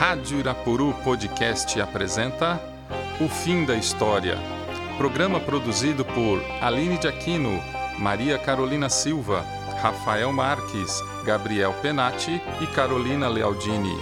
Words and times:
Rádio 0.00 0.38
Irapuru 0.38 0.94
Podcast 1.04 1.78
apresenta 1.78 2.58
O 3.22 3.28
Fim 3.28 3.66
da 3.66 3.74
História. 3.74 4.34
Programa 4.96 5.38
produzido 5.38 6.06
por 6.06 6.42
Aline 6.62 6.96
de 6.96 7.06
Aquino, 7.06 7.60
Maria 7.98 8.38
Carolina 8.38 8.88
Silva, 8.88 9.44
Rafael 9.78 10.32
Marques, 10.32 10.90
Gabriel 11.26 11.74
Penati 11.82 12.40
e 12.62 12.66
Carolina 12.74 13.28
Lealdini. 13.28 13.94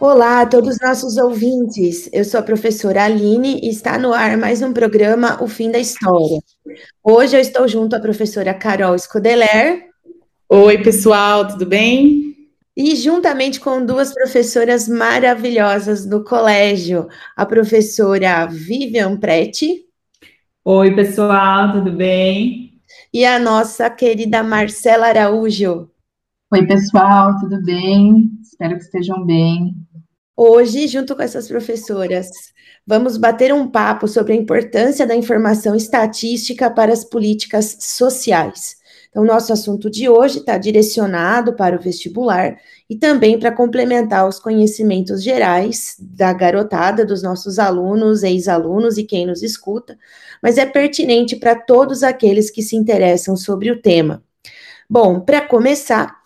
Olá 0.00 0.40
a 0.40 0.46
todos 0.46 0.76
os 0.76 0.80
nossos 0.80 1.18
ouvintes. 1.18 2.08
Eu 2.10 2.24
sou 2.24 2.40
a 2.40 2.42
professora 2.42 3.04
Aline 3.04 3.60
e 3.62 3.68
está 3.68 3.98
no 3.98 4.14
ar 4.14 4.38
mais 4.38 4.62
um 4.62 4.72
programa 4.72 5.42
O 5.42 5.46
Fim 5.46 5.70
da 5.70 5.78
História. 5.78 6.40
Hoje 7.04 7.36
eu 7.36 7.40
estou 7.40 7.68
junto 7.68 7.94
à 7.94 8.00
professora 8.00 8.54
Carol 8.54 8.98
Scodeler. 8.98 9.87
Oi, 10.50 10.82
pessoal, 10.82 11.46
tudo 11.46 11.66
bem? 11.66 12.34
E 12.74 12.96
juntamente 12.96 13.60
com 13.60 13.84
duas 13.84 14.14
professoras 14.14 14.88
maravilhosas 14.88 16.06
do 16.06 16.24
colégio, 16.24 17.06
a 17.36 17.44
professora 17.44 18.46
Vivian 18.46 19.18
Preti. 19.18 19.84
Oi, 20.64 20.94
pessoal, 20.94 21.72
tudo 21.72 21.92
bem? 21.92 22.80
E 23.12 23.26
a 23.26 23.38
nossa 23.38 23.90
querida 23.90 24.42
Marcela 24.42 25.08
Araújo. 25.08 25.90
Oi, 26.50 26.66
pessoal, 26.66 27.38
tudo 27.38 27.62
bem? 27.62 28.30
Espero 28.42 28.78
que 28.78 28.84
estejam 28.84 29.26
bem. 29.26 29.74
Hoje, 30.34 30.88
junto 30.88 31.14
com 31.14 31.20
essas 31.20 31.46
professoras, 31.46 32.30
vamos 32.86 33.18
bater 33.18 33.52
um 33.52 33.68
papo 33.68 34.08
sobre 34.08 34.32
a 34.32 34.36
importância 34.36 35.06
da 35.06 35.14
informação 35.14 35.74
estatística 35.74 36.70
para 36.70 36.90
as 36.90 37.04
políticas 37.04 37.76
sociais. 37.80 38.78
Então, 39.10 39.24
nosso 39.24 39.52
assunto 39.52 39.90
de 39.90 40.08
hoje 40.08 40.38
está 40.38 40.58
direcionado 40.58 41.54
para 41.54 41.76
o 41.76 41.80
vestibular 41.80 42.58
e 42.88 42.96
também 42.96 43.38
para 43.38 43.50
complementar 43.50 44.28
os 44.28 44.38
conhecimentos 44.38 45.22
gerais 45.22 45.96
da 45.98 46.32
garotada, 46.32 47.04
dos 47.04 47.22
nossos 47.22 47.58
alunos, 47.58 48.22
ex-alunos 48.22 48.98
e 48.98 49.04
quem 49.04 49.26
nos 49.26 49.42
escuta, 49.42 49.98
mas 50.42 50.58
é 50.58 50.66
pertinente 50.66 51.36
para 51.36 51.54
todos 51.54 52.02
aqueles 52.02 52.50
que 52.50 52.62
se 52.62 52.76
interessam 52.76 53.36
sobre 53.36 53.70
o 53.70 53.80
tema. 53.80 54.22
Bom, 54.88 55.20
para 55.20 55.40
começar, 55.40 56.18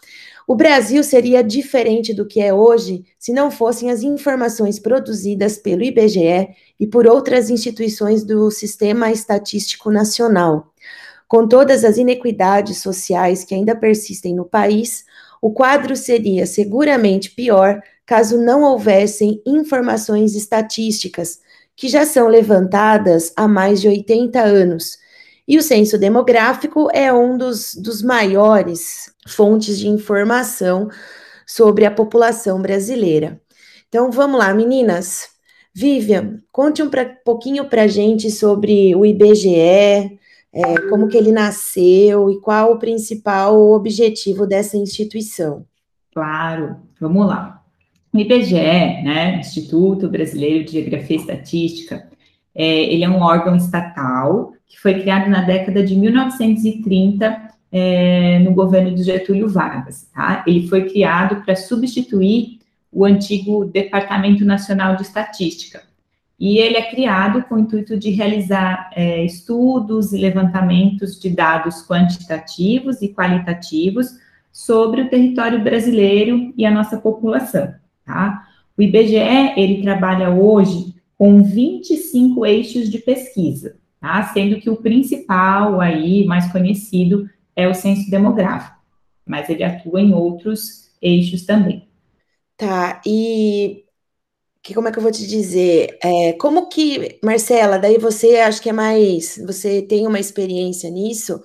o 0.46 0.54
Brasil 0.54 1.02
seria 1.04 1.42
diferente 1.42 2.12
do 2.12 2.26
que 2.26 2.40
é 2.40 2.52
hoje 2.52 3.04
se 3.18 3.32
não 3.32 3.50
fossem 3.50 3.90
as 3.90 4.02
informações 4.02 4.78
produzidas 4.78 5.56
pelo 5.56 5.82
IBGE 5.82 6.48
e 6.78 6.86
por 6.86 7.06
outras 7.06 7.48
instituições 7.48 8.24
do 8.24 8.50
Sistema 8.50 9.10
Estatístico 9.10 9.90
Nacional. 9.90 10.71
Com 11.32 11.48
todas 11.48 11.82
as 11.82 11.96
inequidades 11.96 12.82
sociais 12.82 13.42
que 13.42 13.54
ainda 13.54 13.74
persistem 13.74 14.34
no 14.34 14.44
país, 14.44 15.02
o 15.40 15.50
quadro 15.50 15.96
seria 15.96 16.44
seguramente 16.44 17.30
pior 17.30 17.80
caso 18.04 18.36
não 18.36 18.60
houvessem 18.64 19.40
informações 19.46 20.36
estatísticas, 20.36 21.40
que 21.74 21.88
já 21.88 22.04
são 22.04 22.28
levantadas 22.28 23.32
há 23.34 23.48
mais 23.48 23.80
de 23.80 23.88
80 23.88 24.42
anos. 24.42 24.98
E 25.48 25.56
o 25.56 25.62
censo 25.62 25.96
demográfico 25.96 26.90
é 26.92 27.10
um 27.10 27.38
dos, 27.38 27.74
dos 27.76 28.02
maiores 28.02 29.10
fontes 29.26 29.78
de 29.78 29.88
informação 29.88 30.90
sobre 31.46 31.86
a 31.86 31.90
população 31.90 32.60
brasileira. 32.60 33.40
Então 33.88 34.10
vamos 34.10 34.38
lá, 34.38 34.52
meninas. 34.52 35.30
Vivian, 35.72 36.42
conte 36.52 36.82
um 36.82 36.90
pra, 36.90 37.06
pouquinho 37.06 37.70
para 37.70 37.86
gente 37.86 38.30
sobre 38.30 38.94
o 38.94 39.06
IBGE, 39.06 40.20
é, 40.52 40.80
como 40.88 41.08
que 41.08 41.16
ele 41.16 41.32
nasceu 41.32 42.30
e 42.30 42.40
qual 42.40 42.72
o 42.72 42.78
principal 42.78 43.58
objetivo 43.72 44.46
dessa 44.46 44.76
instituição. 44.76 45.64
Claro, 46.12 46.76
vamos 47.00 47.26
lá. 47.26 47.62
O 48.12 48.18
IBGE, 48.18 48.52
né, 48.52 49.38
Instituto 49.40 50.08
Brasileiro 50.08 50.64
de 50.64 50.72
Geografia 50.72 51.16
e 51.16 51.20
Estatística, 51.20 52.06
é, 52.54 52.92
ele 52.92 53.04
é 53.04 53.08
um 53.08 53.22
órgão 53.22 53.56
estatal 53.56 54.52
que 54.66 54.78
foi 54.78 55.00
criado 55.00 55.30
na 55.30 55.40
década 55.40 55.82
de 55.82 55.96
1930 55.96 57.50
é, 57.70 58.38
no 58.40 58.52
governo 58.52 58.94
do 58.94 59.02
Getúlio 59.02 59.48
Vargas. 59.48 60.10
Tá? 60.14 60.44
Ele 60.46 60.68
foi 60.68 60.84
criado 60.90 61.42
para 61.42 61.56
substituir 61.56 62.58
o 62.92 63.06
antigo 63.06 63.64
Departamento 63.64 64.44
Nacional 64.44 64.96
de 64.96 65.02
Estatística, 65.02 65.82
e 66.42 66.58
ele 66.58 66.76
é 66.76 66.90
criado 66.90 67.44
com 67.44 67.54
o 67.54 67.58
intuito 67.60 67.96
de 67.96 68.10
realizar 68.10 68.90
é, 68.96 69.24
estudos 69.24 70.12
e 70.12 70.18
levantamentos 70.18 71.16
de 71.16 71.30
dados 71.30 71.86
quantitativos 71.86 73.00
e 73.00 73.10
qualitativos 73.10 74.08
sobre 74.50 75.02
o 75.02 75.08
território 75.08 75.62
brasileiro 75.62 76.52
e 76.56 76.66
a 76.66 76.70
nossa 76.72 76.96
população, 76.96 77.72
tá? 78.04 78.44
O 78.76 78.82
IBGE, 78.82 79.54
ele 79.56 79.82
trabalha 79.82 80.30
hoje 80.30 80.92
com 81.16 81.44
25 81.44 82.44
eixos 82.44 82.90
de 82.90 82.98
pesquisa, 82.98 83.76
tá? 84.00 84.24
Sendo 84.34 84.60
que 84.60 84.68
o 84.68 84.82
principal 84.82 85.80
aí, 85.80 86.24
mais 86.24 86.50
conhecido, 86.50 87.30
é 87.54 87.68
o 87.68 87.74
censo 87.74 88.10
demográfico, 88.10 88.76
mas 89.24 89.48
ele 89.48 89.62
atua 89.62 90.00
em 90.00 90.12
outros 90.12 90.90
eixos 91.00 91.46
também. 91.46 91.86
Tá, 92.56 93.00
e 93.06 93.81
que 94.62 94.74
como 94.74 94.88
é 94.88 94.92
que 94.92 94.98
eu 94.98 95.02
vou 95.02 95.12
te 95.12 95.26
dizer? 95.26 95.98
É, 96.02 96.34
como 96.34 96.68
que, 96.68 97.18
Marcela, 97.24 97.78
daí 97.78 97.98
você 97.98 98.36
acho 98.36 98.62
que 98.62 98.68
é 98.70 98.72
mais, 98.72 99.38
você 99.44 99.82
tem 99.82 100.06
uma 100.06 100.20
experiência 100.20 100.88
nisso. 100.90 101.40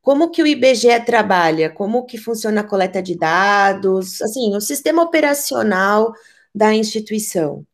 Como 0.00 0.30
que 0.30 0.42
o 0.42 0.46
IBGE 0.46 1.04
trabalha? 1.06 1.70
Como 1.70 2.06
que 2.06 2.18
funciona 2.18 2.62
a 2.62 2.64
coleta 2.64 3.02
de 3.02 3.16
dados? 3.16 4.20
Assim, 4.22 4.56
o 4.56 4.60
sistema 4.60 5.02
operacional 5.02 6.12
da 6.54 6.74
instituição. 6.74 7.66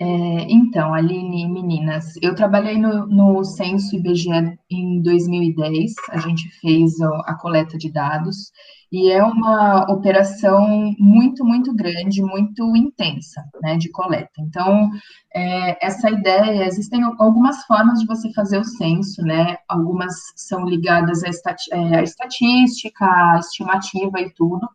É, 0.00 0.06
então, 0.50 0.92
Aline, 0.92 1.48
meninas, 1.48 2.14
eu 2.20 2.34
trabalhei 2.34 2.76
no, 2.76 3.06
no 3.06 3.44
Censo 3.44 3.94
IBGE 3.94 4.28
em 4.68 5.00
2010, 5.02 5.92
a 6.10 6.18
gente 6.18 6.48
fez 6.60 7.00
a, 7.00 7.34
coleta 7.34 7.78
de 7.78 7.92
dados, 7.92 8.50
e 8.90 9.10
é 9.10 9.22
uma 9.22 9.90
operação 9.90 10.94
muito, 10.98 11.44
muito 11.44 11.74
grande, 11.74 12.22
muito 12.22 12.76
intensa, 12.76 13.44
né, 13.62 13.76
de 13.76 13.88
coleta. 13.90 14.32
Então, 14.38 14.90
é, 15.32 15.84
essa 15.84 16.10
ideia, 16.10 16.66
existem 16.66 17.02
algumas 17.18 17.64
formas 17.64 18.00
de 18.00 18.06
você 18.06 18.32
fazer 18.32 18.58
o 18.58 18.64
censo, 18.64 19.22
né, 19.22 19.58
algumas 19.68 20.14
são 20.34 20.64
ligadas 20.64 21.22
à, 21.22 21.28
estati 21.28 21.72
é, 21.72 21.96
à 21.98 22.02
estatística, 22.02 23.04
à 23.04 23.38
estimativa 23.38 24.20
e 24.20 24.30
tudo. 24.30 24.68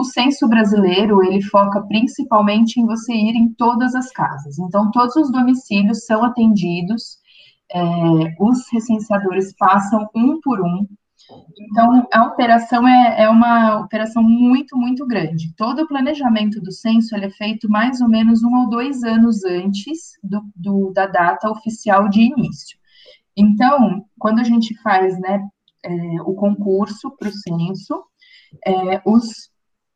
O 0.00 0.04
censo 0.04 0.48
brasileiro, 0.48 1.22
ele 1.22 1.42
foca 1.42 1.82
principalmente 1.82 2.80
em 2.80 2.86
você 2.86 3.12
ir 3.12 3.36
em 3.36 3.52
todas 3.52 3.94
as 3.94 4.10
casas. 4.10 4.58
Então, 4.58 4.90
todos 4.90 5.14
os 5.14 5.30
domicílios 5.30 6.06
são 6.06 6.24
atendidos, 6.24 7.18
é, 7.70 7.82
os 8.40 8.66
recenseadores 8.72 9.54
passam 9.58 10.08
um 10.16 10.40
por 10.40 10.58
um, 10.62 10.86
então, 11.60 12.08
a 12.10 12.24
operação 12.24 12.88
é, 12.88 13.24
é, 13.24 13.28
uma 13.28 13.80
operação 13.80 14.22
muito, 14.22 14.74
muito 14.74 15.06
grande. 15.06 15.54
Todo 15.54 15.82
o 15.82 15.86
planejamento 15.86 16.62
do 16.62 16.72
censo 16.72 17.14
é 17.14 17.28
feito 17.28 17.68
mais 17.68 18.00
ou 18.00 18.08
menos 18.08 18.42
um 18.42 18.54
ou 18.62 18.70
dois 18.70 19.04
anos 19.04 19.44
antes 19.44 20.18
do, 20.24 20.40
do 20.56 20.92
da 20.94 21.06
data 21.06 21.50
oficial 21.50 22.08
de 22.08 22.22
início. 22.22 22.78
Então, 23.36 24.02
quando 24.18 24.38
a 24.38 24.44
gente 24.44 24.74
faz 24.80 25.20
né, 25.20 25.46
é, 25.84 26.22
o 26.22 26.32
concurso 26.32 27.14
para 27.18 27.28
o 27.28 27.32
censo, 27.32 28.02
é, 28.66 29.02
os 29.04 29.49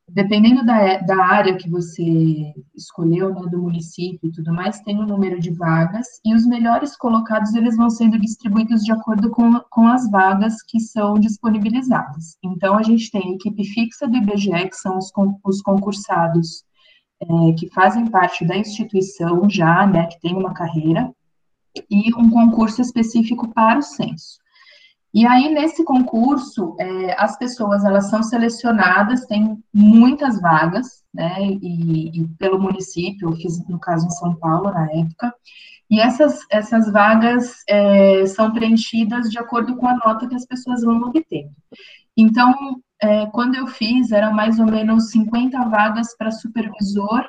dependendo 0.08 0.64
da, 0.64 0.98
da 0.98 1.24
área 1.24 1.56
que 1.56 1.68
você 1.68 2.52
escolheu, 2.74 3.34
né, 3.34 3.42
do 3.50 3.62
município 3.62 4.28
e 4.28 4.32
tudo 4.32 4.52
mais, 4.52 4.80
tem 4.80 4.98
um 4.98 5.06
número 5.06 5.40
de 5.40 5.50
vagas, 5.50 6.06
e 6.24 6.34
os 6.34 6.46
melhores 6.46 6.96
colocados, 6.96 7.54
eles 7.54 7.76
vão 7.76 7.88
sendo 7.88 8.18
distribuídos 8.18 8.82
de 8.82 8.92
acordo 8.92 9.30
com, 9.30 9.58
com 9.70 9.86
as 9.86 10.10
vagas 10.10 10.62
que 10.62 10.78
são 10.78 11.14
disponibilizadas. 11.14 12.36
Então, 12.42 12.76
a 12.76 12.82
gente 12.82 13.10
tem 13.10 13.32
a 13.32 13.34
equipe 13.34 13.64
fixa 13.64 14.06
do 14.06 14.16
IBGE, 14.16 14.68
que 14.68 14.76
são 14.76 14.98
os, 14.98 15.10
os 15.44 15.62
concursados 15.62 16.64
é, 17.20 17.52
que 17.54 17.68
fazem 17.70 18.06
parte 18.06 18.44
da 18.44 18.56
instituição 18.56 19.48
já, 19.48 19.86
né, 19.86 20.06
que 20.06 20.20
tem 20.20 20.34
uma 20.34 20.52
carreira, 20.52 21.10
e 21.90 22.14
um 22.14 22.30
concurso 22.30 22.80
específico 22.80 23.48
para 23.52 23.78
o 23.78 23.82
censo. 23.82 24.43
E 25.14 25.24
aí, 25.24 25.48
nesse 25.48 25.84
concurso, 25.84 26.74
é, 26.80 27.14
as 27.22 27.38
pessoas, 27.38 27.84
elas 27.84 28.10
são 28.10 28.20
selecionadas, 28.20 29.26
tem 29.26 29.62
muitas 29.72 30.40
vagas, 30.40 31.04
né, 31.14 31.36
e, 31.40 32.20
e, 32.20 32.28
pelo 32.36 32.60
município, 32.60 33.28
eu 33.28 33.36
fiz, 33.36 33.64
no 33.68 33.78
caso, 33.78 34.08
em 34.08 34.10
São 34.10 34.34
Paulo, 34.34 34.72
na 34.72 34.90
época, 34.90 35.32
e 35.88 36.00
essas, 36.00 36.40
essas 36.50 36.90
vagas 36.90 37.62
é, 37.68 38.26
são 38.26 38.52
preenchidas 38.52 39.30
de 39.30 39.38
acordo 39.38 39.76
com 39.76 39.86
a 39.86 39.94
nota 40.04 40.26
que 40.26 40.34
as 40.34 40.44
pessoas 40.44 40.82
vão 40.82 41.00
obtendo. 41.02 41.52
Então, 42.16 42.52
é, 43.00 43.26
quando 43.26 43.54
eu 43.54 43.68
fiz, 43.68 44.10
eram 44.10 44.32
mais 44.32 44.58
ou 44.58 44.66
menos 44.66 45.10
50 45.10 45.68
vagas 45.68 46.16
para 46.16 46.32
supervisor 46.32 47.24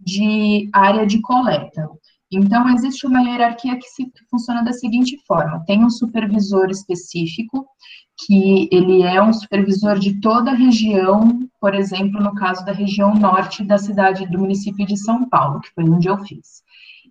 de 0.00 0.68
área 0.72 1.06
de 1.06 1.20
coleta. 1.20 1.88
Então, 2.32 2.68
existe 2.68 3.06
uma 3.06 3.20
hierarquia 3.20 3.76
que, 3.76 3.88
se, 3.88 4.04
que 4.04 4.24
funciona 4.30 4.62
da 4.62 4.72
seguinte 4.72 5.18
forma: 5.26 5.64
tem 5.66 5.84
um 5.84 5.90
supervisor 5.90 6.70
específico, 6.70 7.66
que 8.26 8.68
ele 8.70 9.02
é 9.02 9.22
um 9.22 9.32
supervisor 9.32 9.98
de 9.98 10.20
toda 10.20 10.52
a 10.52 10.54
região, 10.54 11.40
por 11.60 11.74
exemplo, 11.74 12.22
no 12.22 12.34
caso 12.34 12.64
da 12.64 12.72
região 12.72 13.14
norte 13.14 13.64
da 13.64 13.78
cidade 13.78 14.26
do 14.26 14.38
município 14.38 14.86
de 14.86 14.96
São 14.96 15.28
Paulo, 15.28 15.60
que 15.60 15.72
foi 15.74 15.84
onde 15.84 16.08
eu 16.08 16.18
fiz. 16.18 16.59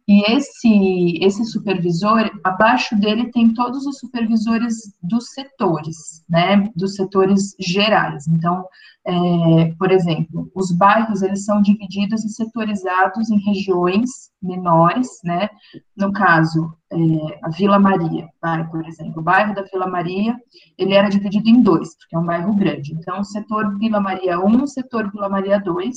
E 0.10 0.24
esse, 0.28 1.20
esse 1.22 1.46
supervisor, 1.46 2.32
abaixo 2.44 3.00
dele 3.00 3.32
tem 3.32 3.54
todos 3.54 3.86
os 3.86 4.00
supervisores 4.00 4.92
dos 5.04 5.30
setores, 5.36 6.26
né, 6.28 6.68
dos 6.76 6.96
setores 6.96 7.56
gerais. 7.60 8.28
Então, 8.28 8.66
é, 9.06 9.72
por 9.78 9.92
exemplo, 9.92 10.50
os 10.56 10.72
bairros, 10.72 11.22
eles 11.22 11.46
são 11.46 11.62
divididos 11.62 12.26
e 12.26 12.30
setorizados 12.30 13.30
em 13.30 13.38
regiões 13.38 14.10
menores, 14.42 15.08
né, 15.24 15.48
no 15.96 16.12
caso, 16.12 16.74
é, 16.92 16.98
a 17.44 17.50
Vila 17.50 17.78
Maria, 17.78 18.28
vai, 18.42 18.68
por 18.68 18.84
exemplo, 18.88 19.20
o 19.20 19.24
bairro 19.24 19.54
da 19.54 19.62
Vila 19.62 19.86
Maria, 19.86 20.36
ele 20.76 20.96
era 20.96 21.08
dividido 21.08 21.48
em 21.48 21.62
dois, 21.62 21.96
porque 21.96 22.16
é 22.16 22.20
um 22.20 22.26
bairro 22.26 22.56
grande. 22.56 22.96
Então, 22.96 23.20
o 23.20 23.24
setor 23.24 23.78
Vila 23.78 24.02
Maria 24.02 24.40
1, 24.40 24.64
o 24.64 24.68
setor 24.68 25.12
Vila 25.12 25.30
Maria 25.30 25.60
2, 25.60 25.96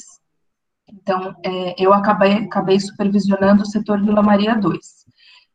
então, 1.00 1.34
é, 1.44 1.74
eu 1.78 1.92
acabei, 1.92 2.34
acabei 2.44 2.78
supervisionando 2.78 3.62
o 3.62 3.66
setor 3.66 4.02
Vila 4.02 4.22
Maria 4.22 4.54
2. 4.54 4.78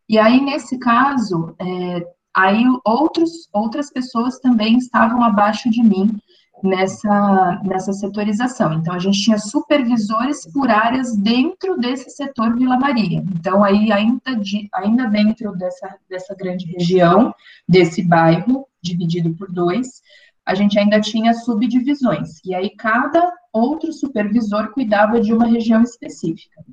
E 0.10 0.18
aí, 0.18 0.42
nesse 0.42 0.78
caso, 0.80 1.56
é, 1.60 2.06
aí 2.36 2.64
outros, 2.86 3.48
outras 3.54 3.92
pessoas 3.92 4.40
também 4.40 4.78
estavam 4.78 5.24
abaixo 5.24 5.70
de 5.70 5.84
mim 5.84 6.18
nessa, 6.64 7.62
nessa 7.64 7.94
setorização. 7.94 8.74
Então, 8.74 8.94
a 8.94 9.00
gente 9.00 9.22
tinha 9.22 9.38
supervisores 9.38 10.52
por 10.52 10.70
áreas 10.72 11.16
dentro 11.16 11.78
desse 11.78 12.10
setor 12.10 12.56
Vila 12.58 12.78
Maria. 12.78 13.24
Então, 13.38 13.64
aí, 13.64 13.92
ainda, 13.92 14.36
de, 14.36 14.68
ainda 14.74 15.06
dentro 15.06 15.52
dessa, 15.56 15.96
dessa 16.10 16.36
grande 16.36 16.66
região, 16.66 17.34
desse 17.68 18.02
bairro, 18.02 18.68
dividido 18.82 19.34
por 19.36 19.52
dois, 19.52 20.02
a 20.48 20.56
gente 20.56 20.80
ainda 20.80 21.02
tinha 21.02 21.34
subdivisões, 21.34 22.40
e 22.46 22.56
aí 22.56 22.70
cada 22.70 23.34
outro 23.58 23.92
supervisor 23.92 24.72
cuidava 24.72 25.20
de 25.20 25.34
uma 25.34 25.48
região 25.48 25.82
específica. 25.82 26.64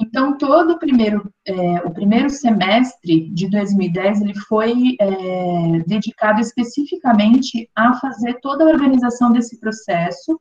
Então, 0.00 0.38
todo 0.38 0.72
o 0.72 0.78
primeiro, 0.78 1.30
é, 1.46 1.54
o 1.84 1.90
primeiro 1.90 2.30
semestre 2.30 3.28
de 3.30 3.50
2010, 3.50 4.22
ele 4.22 4.34
foi 4.34 4.96
é, 4.98 5.82
dedicado 5.86 6.40
especificamente 6.40 7.68
a 7.76 7.92
fazer 7.94 8.40
toda 8.40 8.64
a 8.64 8.68
organização 8.68 9.30
desse 9.30 9.60
processo. 9.60 10.40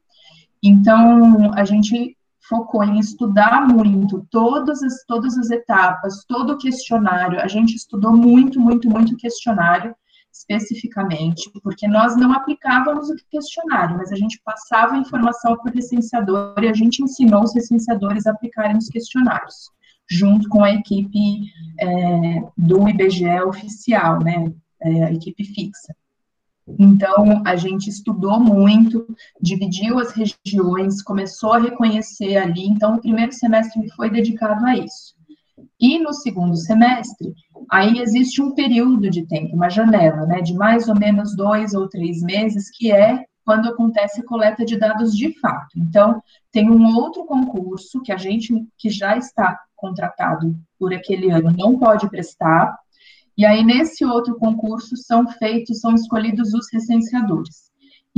Então, 0.64 1.54
a 1.54 1.66
gente 1.66 2.16
focou 2.48 2.84
em 2.84 3.00
estudar 3.00 3.68
muito 3.68 4.26
todas 4.32 4.82
as, 4.82 5.04
todas 5.06 5.38
as 5.38 5.52
etapas, 5.52 6.24
todo 6.26 6.54
o 6.54 6.58
questionário. 6.58 7.40
A 7.42 7.48
gente 7.48 7.76
estudou 7.76 8.16
muito, 8.16 8.60
muito, 8.60 8.90
muito 8.90 9.18
questionário 9.18 9.94
especificamente, 10.32 11.50
porque 11.64 11.88
nós 11.88 12.16
não 12.16 12.32
aplicávamos 12.32 13.10
o 13.10 13.16
questionário, 13.30 13.98
mas 13.98 14.12
a 14.12 14.16
gente 14.16 14.40
passava 14.44 14.94
a 14.96 14.98
informação 14.98 15.58
para 15.58 15.72
o 15.72 15.76
licenciador 15.76 16.54
e 16.62 16.68
a 16.68 16.74
gente 16.74 17.04
ensinou 17.04 17.44
os 17.44 17.56
licenciadores 17.56 18.26
a 18.26 18.32
aplicarem 18.32 18.78
os 18.78 18.88
questionários, 18.88 19.70
junto 20.10 20.48
com 20.50 20.64
a 20.64 20.72
equipe 20.72 21.42
é, 21.80 22.44
do 22.58 22.88
IBGE 22.88 23.42
oficial, 23.42 24.20
né, 24.24 24.52
é, 24.82 25.04
a 25.06 25.12
equipe 25.12 25.44
fixa. 25.44 25.94
Então, 26.78 27.42
a 27.46 27.56
gente 27.56 27.90
estudou 27.90 28.40
muito, 28.40 29.08
dividiu 29.42 29.98
as 29.98 30.12
regiões, 30.12 31.02
começou 31.02 31.54
a 31.54 31.60
reconhecer 31.60 32.38
ali. 32.38 32.68
Então, 32.68 32.96
o 32.96 33.02
primeiro 33.02 33.32
semestre 33.32 33.90
foi 33.96 34.10
dedicado 34.10 34.64
a 34.66 34.76
isso. 34.76 35.16
E 35.80 35.98
no 35.98 36.14
segundo 36.14 36.58
semestre, 36.58 37.34
aí 37.72 38.00
existe 38.00 38.42
um 38.42 38.54
período 38.54 39.10
de 39.10 39.26
tempo, 39.26 39.56
uma 39.56 39.70
janela, 39.70 40.26
né, 40.26 40.42
de 40.42 40.54
mais 40.54 40.90
ou 40.90 40.96
menos 40.98 41.36
dois 41.36 41.74
ou 41.74 41.88
três 41.88 42.22
meses, 42.22 42.70
que 42.70 42.92
é 42.92 43.24
quando 43.46 43.70
acontece 43.70 44.20
a 44.20 44.26
coleta 44.26 44.66
de 44.66 44.78
dados 44.78 45.16
de 45.16 45.40
fato. 45.40 45.78
Então, 45.78 46.22
tem 46.52 46.70
um 46.70 46.96
outro 46.96 47.26
concurso 47.26 48.02
que 48.02 48.12
a 48.12 48.18
gente 48.18 48.54
que 48.78 48.90
já 48.90 49.18
está 49.18 49.60
contratado 49.76 50.56
por 50.78 50.94
aquele 50.94 51.32
ano 51.32 51.52
não 51.58 51.80
pode 51.80 52.10
prestar, 52.10 52.78
e 53.38 53.46
aí 53.46 53.64
nesse 53.64 54.04
outro 54.04 54.36
concurso 54.36 54.98
são 54.98 55.26
feitos, 55.28 55.80
são 55.80 55.96
escolhidos 55.96 56.54
os 56.54 56.68
recenseadores. 56.74 57.69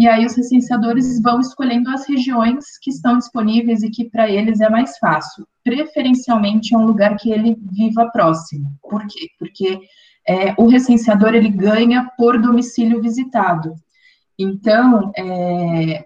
E 0.01 0.07
aí 0.07 0.25
os 0.25 0.35
recenseadores 0.35 1.21
vão 1.21 1.39
escolhendo 1.39 1.87
as 1.91 2.09
regiões 2.09 2.65
que 2.81 2.89
estão 2.89 3.19
disponíveis 3.19 3.83
e 3.83 3.91
que 3.91 4.09
para 4.09 4.27
eles 4.27 4.59
é 4.59 4.67
mais 4.67 4.97
fácil. 4.97 5.47
Preferencialmente 5.63 6.73
é 6.73 6.77
um 6.79 6.87
lugar 6.87 7.15
que 7.17 7.31
ele 7.31 7.55
viva 7.71 8.09
próximo. 8.09 8.75
Por 8.81 9.05
quê? 9.05 9.27
Porque 9.37 9.79
é, 10.27 10.55
o 10.57 10.65
recenseador 10.65 11.35
ele 11.35 11.49
ganha 11.49 12.09
por 12.17 12.41
domicílio 12.41 12.99
visitado. 12.99 13.75
Então, 14.39 15.11
é, 15.15 16.03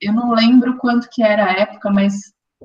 eu 0.00 0.12
não 0.12 0.32
lembro 0.32 0.76
quanto 0.76 1.08
que 1.10 1.20
era 1.20 1.46
a 1.46 1.52
época, 1.54 1.90
mas 1.90 2.14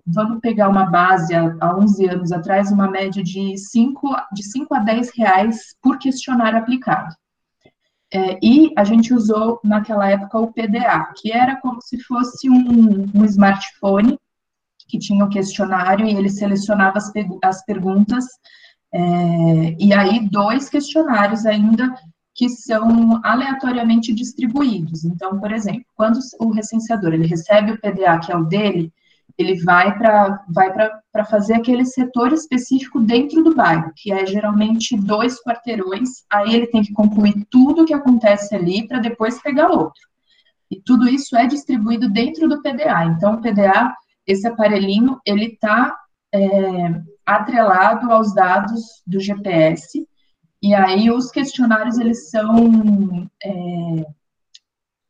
vamos 0.06 0.39
pegar 0.39 0.69
uma 0.69 0.86
base 0.86 1.33
há, 1.33 1.51
há 1.62 1.75
11 1.80 2.10
anos 2.10 2.31
atrás, 2.31 2.72
uma 2.72 2.88
média 2.88 3.24
de 3.24 3.57
5, 3.57 4.15
de 4.31 4.44
5 4.44 4.75
a 4.75 4.80
10 4.81 5.18
reais 5.18 5.75
por 5.81 5.98
questionário 5.98 6.60
aplicado. 6.60 7.15
É, 8.11 8.39
e 8.41 8.73
a 8.75 8.83
gente 8.83 9.13
usou 9.13 9.59
naquela 9.63 10.09
época 10.09 10.39
o 10.39 10.51
PDA, 10.51 11.13
que 11.15 11.31
era 11.31 11.57
como 11.57 11.79
se 11.81 12.00
fosse 12.00 12.50
um, 12.50 13.06
um 13.13 13.25
smartphone 13.25 14.17
que 14.88 14.97
tinha 14.97 15.23
o 15.23 15.27
um 15.27 15.29
questionário 15.29 16.07
e 16.07 16.15
ele 16.15 16.29
selecionava 16.29 16.97
as, 16.97 17.11
as 17.44 17.63
perguntas, 17.63 18.25
é, 18.91 19.75
e 19.79 19.94
aí 19.94 20.27
dois 20.27 20.67
questionários 20.67 21.45
ainda 21.45 21.94
que 22.33 22.50
são 22.50 23.19
aleatoriamente 23.23 24.13
distribuídos. 24.13 25.03
Então, 25.03 25.39
por 25.39 25.51
exemplo, 25.51 25.83
quando 25.95 26.17
o 26.39 26.51
recenseador 26.51 27.13
ele 27.13 27.27
recebe 27.27 27.73
o 27.73 27.79
PDA, 27.79 28.17
que 28.19 28.31
é 28.31 28.35
o 28.35 28.45
dele, 28.45 28.91
ele 29.39 29.63
vai 29.63 29.97
para 29.97 30.44
vai 30.50 30.69
fazer 31.30 31.53
aquele 31.53 31.86
setor 31.86 32.33
específico 32.33 33.00
dentro 33.00 33.41
do 33.41 33.56
bairro, 33.56 33.94
que 33.95 34.12
é 34.12 34.25
geralmente 34.25 34.97
dois 34.97 35.41
quarteirões, 35.41 36.25
aí 36.30 36.53
ele 36.53 36.68
tem 36.68 36.81
que 36.83 36.91
concluir 36.91 37.47
tudo 37.50 37.81
o 37.83 37.86
que 37.86 37.94
acontece 37.94 38.53
ali 38.53 38.86
para 38.86 39.00
depois 39.00 39.41
pegar 39.41 39.69
outro. 39.69 40.01
E 40.69 40.80
tudo 40.81 41.07
isso 41.07 41.38
é 41.38 41.47
distribuído 41.47 42.09
dentro 42.09 42.50
do 42.50 42.62
PDA. 42.62 43.06
Então, 43.06 43.36
o 43.36 43.41
PDA, 43.41 43.95
esse 44.27 44.45
aparelhinho, 44.45 45.19
ele 45.25 45.45
está 45.45 45.97
é, 46.33 46.39
atrelado 47.25 48.12
aos 48.12 48.33
dados 48.33 49.01
do 49.07 49.19
GPS, 49.19 50.06
e 50.62 50.75
aí 50.75 51.09
os 51.09 51.31
questionários, 51.31 51.97
eles 51.97 52.30
são, 52.30 53.30
é, 53.41 54.06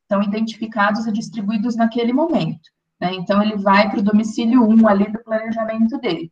são 0.08 0.22
identificados 0.22 1.08
e 1.08 1.12
distribuídos 1.12 1.76
naquele 1.76 2.14
momento. 2.14 2.70
Né? 3.00 3.14
Então, 3.16 3.42
ele 3.42 3.58
vai 3.58 3.90
para 3.90 4.00
o 4.00 4.04
domicílio 4.04 4.64
1 4.64 4.88
ali 4.88 5.12
do 5.12 5.24
planejamento 5.24 5.98
dele. 6.00 6.32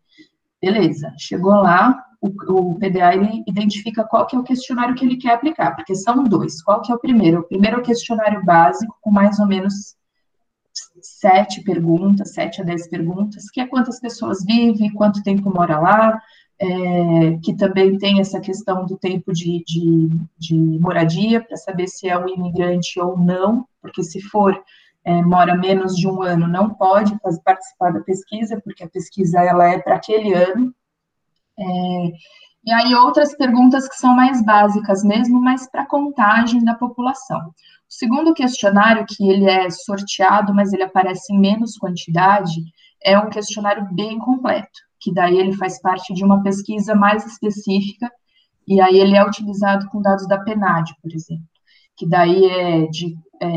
Beleza, 0.62 1.14
chegou 1.18 1.54
lá, 1.54 2.04
o, 2.20 2.30
o, 2.52 2.76
PDA 2.76 3.14
ele 3.14 3.44
identifica 3.48 4.04
qual 4.04 4.26
que 4.26 4.36
é 4.36 4.40
o 4.40 4.44
questionário 4.44 4.96
que 4.96 5.06
ele 5.06 5.18
quer 5.18 5.34
aplicar, 5.34 5.76
porque 5.76 5.96
são 5.96 6.24
dois. 6.24 6.62
Qual 6.64 6.82
que 6.82 6.92
é 6.92 6.96
o 6.96 7.00
primeiro? 7.00 7.42
O 7.42 7.44
primeiro 7.44 7.78
é 7.78 7.80
o 7.80 7.84
questionário 7.84 8.44
básico, 8.44 8.98
com 9.02 9.12
mais 9.12 9.40
ou 9.40 9.46
menos 9.46 9.96
sete 11.02 11.64
perguntas, 11.64 12.34
sete 12.34 12.62
a 12.62 12.66
dez 12.66 12.88
perguntas, 12.88 13.50
que 13.50 13.62
é 13.62 13.68
quantas 13.68 14.00
pessoas 14.00 14.44
vivem, 14.44 14.94
quanto 14.94 15.24
tempo 15.24 15.54
mora 15.54 15.80
lá, 15.80 16.22
é, 16.60 17.38
que 17.44 17.56
também 17.56 17.98
tem 17.98 18.20
essa 18.20 18.40
questão 18.40 18.86
do 18.86 18.98
tempo 18.98 19.32
de, 19.32 19.64
de, 19.66 20.10
de 20.38 20.56
moradia, 20.80 21.42
para 21.42 21.56
saber 21.56 21.88
se 21.88 22.08
é 22.08 22.18
um 22.18 22.28
imigrante 22.28 23.00
ou 23.00 23.16
não, 23.16 23.68
porque 23.82 24.04
se 24.04 24.22
for 24.22 24.60
é, 25.08 25.22
mora 25.22 25.56
menos 25.56 25.96
de 25.96 26.06
um 26.06 26.22
ano 26.22 26.50
não 26.50 26.74
pode 26.74 27.18
fazer, 27.20 27.42
participar 27.42 27.94
da 27.94 28.02
pesquisa, 28.02 28.60
porque 28.62 28.84
a 28.84 28.90
pesquisa 28.90 29.40
ela 29.40 29.66
é 29.66 29.80
para 29.80 29.96
aquele 29.96 30.34
ano. 30.34 30.76
É, 31.58 31.64
e 32.66 32.74
aí 32.74 32.94
outras 32.94 33.34
perguntas 33.34 33.88
que 33.88 33.96
são 33.96 34.14
mais 34.14 34.44
básicas 34.44 35.06
mesmo, 35.06 35.40
mas 35.40 35.66
para 35.72 35.86
contagem 35.86 36.62
da 36.62 36.76
população. 36.76 37.40
O 37.40 37.54
segundo 37.88 38.34
questionário, 38.34 39.06
que 39.08 39.30
ele 39.30 39.50
é 39.50 39.70
sorteado, 39.70 40.54
mas 40.54 40.74
ele 40.74 40.84
aparece 40.84 41.34
em 41.34 41.40
menos 41.40 41.78
quantidade, 41.78 42.62
é 43.02 43.18
um 43.18 43.30
questionário 43.30 43.88
bem 43.94 44.20
completo, 44.20 44.82
que 45.00 45.14
daí 45.14 45.40
ele 45.40 45.54
faz 45.54 45.82
parte 45.82 46.14
de 46.14 46.22
uma 46.22 46.44
pesquisa 46.44 46.94
mais 46.94 47.26
específica, 47.26 48.12
e 48.68 48.82
aí 48.82 49.00
ele 49.00 49.16
é 49.16 49.26
utilizado 49.26 49.88
com 49.88 50.02
dados 50.02 50.28
da 50.28 50.38
PNAD, 50.38 50.96
por 51.02 51.14
exemplo, 51.14 51.48
que 51.96 52.06
daí 52.06 52.44
é 52.44 52.88
de 52.88 53.16
é, 53.42 53.48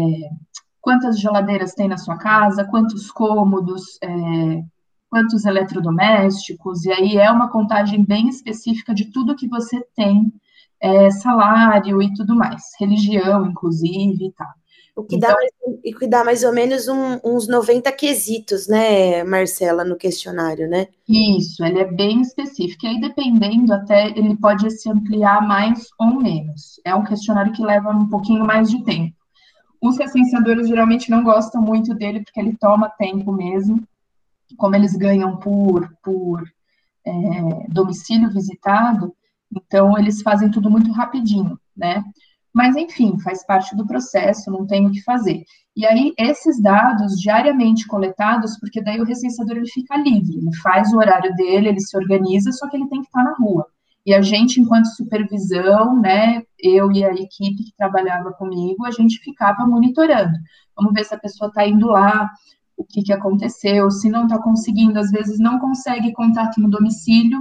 quantas 0.81 1.19
geladeiras 1.19 1.75
tem 1.75 1.89
na 1.89 1.99
sua 1.99 2.17
casa, 2.17 2.65
quantos 2.65 3.11
cômodos, 3.11 3.99
é, 4.03 4.63
quantos 5.11 5.45
eletrodomésticos, 5.45 6.85
e 6.85 6.93
aí 6.93 7.17
é 7.17 7.31
uma 7.31 7.51
contagem 7.51 8.05
bem 8.05 8.29
específica 8.29 8.95
de 8.95 9.07
tudo 9.07 9.37
que 9.37 9.49
você 9.49 9.81
tem, 9.95 10.33
é, 10.81 11.11
salário 11.11 12.01
e 12.01 12.13
tudo 12.15 12.35
mais, 12.35 12.63
religião, 12.79 13.47
inclusive, 13.47 14.27
e 14.27 14.33
tal. 14.33 14.49
O 14.97 15.05
que, 15.05 15.17
então, 15.17 15.31
dá, 15.31 15.35
mais, 15.35 15.99
que 15.99 16.07
dá 16.07 16.25
mais 16.25 16.45
ou 16.45 16.53
menos 16.53 16.89
um, 16.89 17.19
uns 17.25 17.49
90 17.49 17.91
quesitos, 17.93 18.67
né, 18.67 19.23
Marcela, 19.25 19.85
no 19.85 19.97
questionário, 19.97 20.69
né? 20.69 20.89
Isso, 21.09 21.65
ele 21.65 21.79
é 21.79 21.91
bem 21.91 22.21
específico. 22.21 22.85
E 22.85 22.89
aí, 22.89 23.01
dependendo, 23.01 23.73
até 23.73 24.09
ele 24.09 24.37
pode 24.37 24.71
se 24.71 24.91
ampliar 24.91 25.47
mais 25.47 25.87
ou 25.99 26.21
menos. 26.21 26.81
É 26.85 26.95
um 26.95 27.05
questionário 27.05 27.53
que 27.53 27.63
leva 27.63 27.91
um 27.91 28.09
pouquinho 28.09 28.45
mais 28.45 28.69
de 28.69 28.83
tempo. 28.85 29.15
Os 29.81 29.99
recenseadores 29.99 30.69
geralmente 30.69 31.11
não 31.11 31.23
gostam 31.23 31.63
muito 31.63 31.95
dele, 31.95 32.23
porque 32.23 32.39
ele 32.39 32.57
toma 32.57 32.89
tempo 32.89 33.33
mesmo. 33.33 33.83
Como 34.57 34.75
eles 34.75 34.95
ganham 34.95 35.37
por, 35.37 35.91
por 36.03 36.43
é, 37.07 37.13
domicílio 37.69 38.31
visitado, 38.31 39.15
então 39.55 39.97
eles 39.99 40.23
fazem 40.23 40.51
tudo 40.51 40.71
muito 40.71 40.93
rapidinho, 40.93 41.59
né? 41.77 42.05
Mas, 42.53 42.75
enfim, 42.77 43.19
faz 43.21 43.47
parte 43.47 43.77
do 43.77 43.87
processo, 43.87 44.51
não 44.51 44.67
tem 44.67 44.87
o 44.87 44.91
que 44.91 45.03
fazer. 45.03 45.45
E 45.77 45.87
aí, 45.87 46.13
esses 46.19 46.61
dados 46.61 47.19
diariamente 47.21 47.87
coletados, 47.87 48.59
porque 48.59 48.83
daí 48.83 49.01
o 49.01 49.05
recenseador 49.05 49.57
ele 49.57 49.71
fica 49.71 49.97
livre, 49.97 50.37
ele 50.37 50.55
faz 50.57 50.93
o 50.93 50.99
horário 50.99 51.35
dele, 51.37 51.69
ele 51.69 51.81
se 51.81 51.97
organiza, 51.97 52.51
só 52.51 52.69
que 52.69 52.77
ele 52.77 52.89
tem 52.89 53.01
que 53.01 53.07
estar 53.07 53.23
na 53.23 53.35
rua. 53.35 53.67
E 54.05 54.13
a 54.13 54.21
gente, 54.21 54.61
enquanto 54.61 54.87
supervisão, 54.87 56.01
né, 56.01 56.43
eu 56.63 56.91
e 56.93 57.05
a 57.05 57.13
equipe 57.13 57.65
que 57.65 57.77
trabalhava 57.77 58.33
comigo, 58.33 58.87
a 58.87 58.91
gente 58.91 59.19
ficava 59.19 59.67
monitorando. 59.67 60.37
Vamos 60.77 60.93
ver 60.93 61.05
se 61.05 61.15
a 61.15 61.19
pessoa 61.19 61.49
está 61.49 61.67
indo 61.67 61.87
lá, 61.89 62.29
o 62.77 62.85
que, 62.85 63.03
que 63.03 63.13
aconteceu, 63.13 63.91
se 63.91 64.09
não 64.09 64.25
está 64.25 64.41
conseguindo, 64.43 64.99
às 64.99 65.11
vezes 65.11 65.39
não 65.39 65.59
consegue 65.59 66.13
contato 66.13 66.61
no 66.61 66.71
domicílio, 66.71 67.41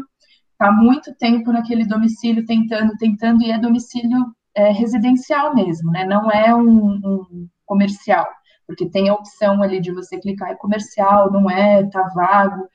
está 0.51 0.71
muito 0.71 1.15
tempo 1.15 1.51
naquele 1.51 1.85
domicílio 1.85 2.45
tentando, 2.45 2.97
tentando, 2.97 3.41
e 3.43 3.51
é 3.51 3.57
domicílio 3.57 4.25
é, 4.53 4.71
residencial 4.71 5.55
mesmo, 5.55 5.91
né? 5.91 6.05
Não 6.05 6.29
é 6.29 6.53
um, 6.53 6.95
um, 6.95 7.47
comercial, 7.65 8.27
porque 8.67 8.89
tem 8.89 9.07
a 9.07 9.13
opção 9.13 9.63
ali 9.63 9.79
de 9.79 9.93
você 9.93 10.19
clicar 10.19 10.51
em 10.51 10.57
comercial, 10.57 11.31
não 11.31 11.49
é, 11.49 11.87
tá 11.89 12.03
vago. 12.13 12.67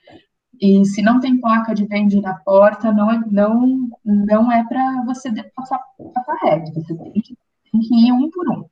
E 0.60 0.84
se 0.84 1.02
não 1.02 1.20
tem 1.20 1.40
placa 1.40 1.74
de 1.74 1.86
vende 1.86 2.20
na 2.20 2.34
porta, 2.34 2.92
não 2.92 3.10
é, 3.10 3.22
não, 3.30 3.90
não 4.04 4.52
é 4.52 4.64
para 4.64 5.02
você 5.04 5.30
passar, 5.54 5.80
passar 6.14 6.36
reto, 6.42 6.72
você 6.74 6.94
tem 6.94 7.12
que, 7.12 7.36
tem 7.70 7.80
que 7.80 8.06
ir 8.06 8.12
um 8.12 8.30
por 8.30 8.48
um. 8.50 8.64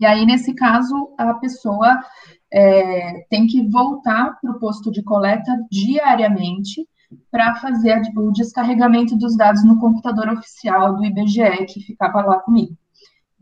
E 0.00 0.06
aí, 0.06 0.26
nesse 0.26 0.54
caso, 0.54 1.14
a 1.16 1.34
pessoa 1.34 2.00
é, 2.52 3.26
tem 3.30 3.46
que 3.46 3.68
voltar 3.68 4.38
para 4.40 4.50
o 4.50 4.58
posto 4.58 4.90
de 4.90 5.02
coleta 5.02 5.52
diariamente 5.70 6.86
para 7.30 7.54
fazer 7.56 8.02
o 8.16 8.32
descarregamento 8.32 9.16
dos 9.16 9.36
dados 9.36 9.64
no 9.64 9.78
computador 9.78 10.28
oficial 10.30 10.96
do 10.96 11.04
IBGE, 11.04 11.66
que 11.66 11.80
ficava 11.80 12.22
lá 12.22 12.40
comigo. 12.40 12.76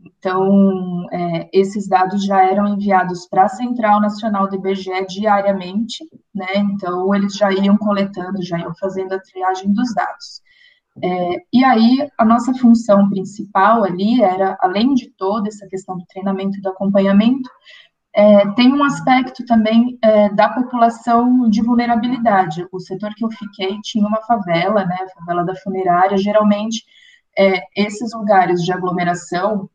Então, 0.05 1.07
é, 1.11 1.49
esses 1.53 1.87
dados 1.87 2.25
já 2.25 2.43
eram 2.43 2.67
enviados 2.67 3.25
para 3.27 3.43
a 3.43 3.49
Central 3.49 4.01
Nacional 4.01 4.49
do 4.49 4.55
IBGE 4.55 5.05
diariamente, 5.07 6.03
né? 6.33 6.57
Então, 6.57 7.13
eles 7.15 7.35
já 7.35 7.51
iam 7.51 7.77
coletando, 7.77 8.43
já 8.43 8.59
iam 8.59 8.73
fazendo 8.75 9.13
a 9.13 9.19
triagem 9.19 9.71
dos 9.71 9.93
dados. 9.93 10.41
É, 11.01 11.37
e 11.51 11.63
aí, 11.63 12.07
a 12.17 12.25
nossa 12.25 12.53
função 12.53 13.09
principal 13.09 13.83
ali 13.83 14.21
era, 14.21 14.57
além 14.61 14.93
de 14.93 15.09
toda 15.11 15.47
essa 15.47 15.67
questão 15.67 15.97
do 15.97 16.05
treinamento 16.05 16.57
e 16.57 16.61
do 16.61 16.69
acompanhamento, 16.69 17.49
é, 18.15 18.47
tem 18.51 18.71
um 18.71 18.83
aspecto 18.83 19.43
também 19.45 19.97
é, 20.03 20.29
da 20.29 20.49
população 20.49 21.49
de 21.49 21.63
vulnerabilidade. 21.63 22.67
O 22.71 22.79
setor 22.79 23.13
que 23.15 23.25
eu 23.25 23.31
fiquei 23.31 23.79
tinha 23.81 24.07
uma 24.07 24.21
favela, 24.21 24.85
né, 24.85 24.97
a 25.01 25.19
favela 25.19 25.43
da 25.43 25.55
funerária. 25.55 26.17
Geralmente, 26.17 26.83
é, 27.37 27.63
esses 27.75 28.13
lugares 28.13 28.61
de 28.63 28.71
aglomeração 28.71 29.67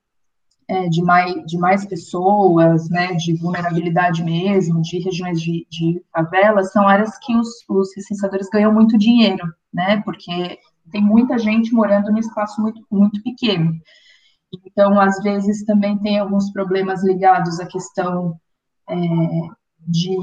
é, 0.68 0.88
de, 0.88 1.02
mais, 1.02 1.34
de 1.46 1.56
mais 1.56 1.86
pessoas, 1.86 2.90
né, 2.90 3.14
de 3.14 3.34
vulnerabilidade 3.34 4.22
mesmo, 4.22 4.82
de 4.82 4.98
regiões 4.98 5.40
de, 5.40 5.66
de 5.70 6.02
favelas, 6.12 6.72
são 6.72 6.86
áreas 6.86 7.16
que 7.18 7.34
os, 7.34 7.48
os 7.68 7.96
licenciadores 7.96 8.50
ganham 8.50 8.72
muito 8.72 8.98
dinheiro, 8.98 9.46
né, 9.72 10.02
porque 10.04 10.58
tem 10.92 11.02
muita 11.02 11.38
gente 11.38 11.72
morando 11.72 12.10
num 12.10 12.18
espaço 12.18 12.60
muito, 12.60 12.84
muito 12.90 13.22
pequeno. 13.22 13.72
Então, 14.66 15.00
às 15.00 15.22
vezes, 15.22 15.64
também 15.64 15.98
tem 15.98 16.18
alguns 16.18 16.50
problemas 16.50 17.02
ligados 17.04 17.60
à 17.60 17.66
questão 17.66 18.38
é, 18.88 18.96
de 19.80 20.16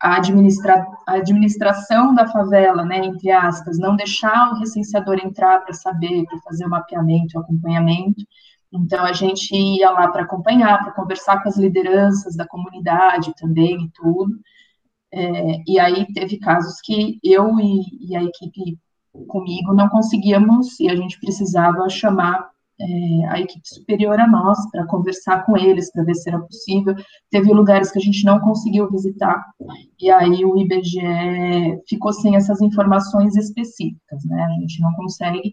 a, 0.00 0.16
administra, 0.16 0.86
a 1.06 1.14
administração 1.14 2.14
da 2.14 2.26
favela, 2.28 2.84
né, 2.84 2.98
entre 3.06 3.30
aspas, 3.30 3.78
não 3.78 3.96
deixar 3.96 4.52
o 4.52 4.58
recenseador 4.58 5.18
entrar 5.22 5.60
para 5.60 5.72
saber, 5.72 6.24
para 6.26 6.38
fazer 6.40 6.66
o 6.66 6.70
mapeamento, 6.70 7.38
o 7.38 7.40
acompanhamento. 7.40 8.22
Então, 8.72 9.04
a 9.04 9.12
gente 9.12 9.54
ia 9.54 9.90
lá 9.90 10.08
para 10.08 10.22
acompanhar, 10.22 10.82
para 10.82 10.92
conversar 10.92 11.42
com 11.42 11.48
as 11.48 11.56
lideranças 11.56 12.36
da 12.36 12.46
comunidade 12.46 13.34
também 13.36 13.84
e 13.84 13.90
tudo. 13.90 14.38
É, 15.10 15.62
e 15.66 15.80
aí 15.80 16.06
teve 16.12 16.38
casos 16.38 16.80
que 16.82 17.18
eu 17.24 17.58
e, 17.58 18.10
e 18.10 18.16
a 18.16 18.22
equipe 18.22 18.78
comigo 19.26 19.74
não 19.74 19.88
conseguíamos, 19.88 20.78
e 20.78 20.88
a 20.88 20.94
gente 20.94 21.18
precisava 21.18 21.88
chamar 21.88 22.50
é, 22.80 23.26
a 23.28 23.40
equipe 23.40 23.66
superior 23.66 24.18
a 24.20 24.26
nós 24.26 24.58
para 24.70 24.86
conversar 24.86 25.44
com 25.44 25.56
eles, 25.56 25.90
para 25.90 26.04
ver 26.04 26.14
se 26.14 26.28
era 26.28 26.38
possível. 26.38 26.94
Teve 27.30 27.52
lugares 27.52 27.90
que 27.90 27.98
a 27.98 28.02
gente 28.02 28.24
não 28.24 28.38
conseguiu 28.38 28.90
visitar, 28.90 29.44
e 30.00 30.10
aí 30.10 30.44
o 30.44 30.56
IBGE 30.56 31.00
ficou 31.88 32.12
sem 32.12 32.36
essas 32.36 32.60
informações 32.60 33.36
específicas, 33.36 34.24
né? 34.24 34.44
A 34.44 34.60
gente 34.60 34.80
não 34.80 34.92
consegue, 34.94 35.52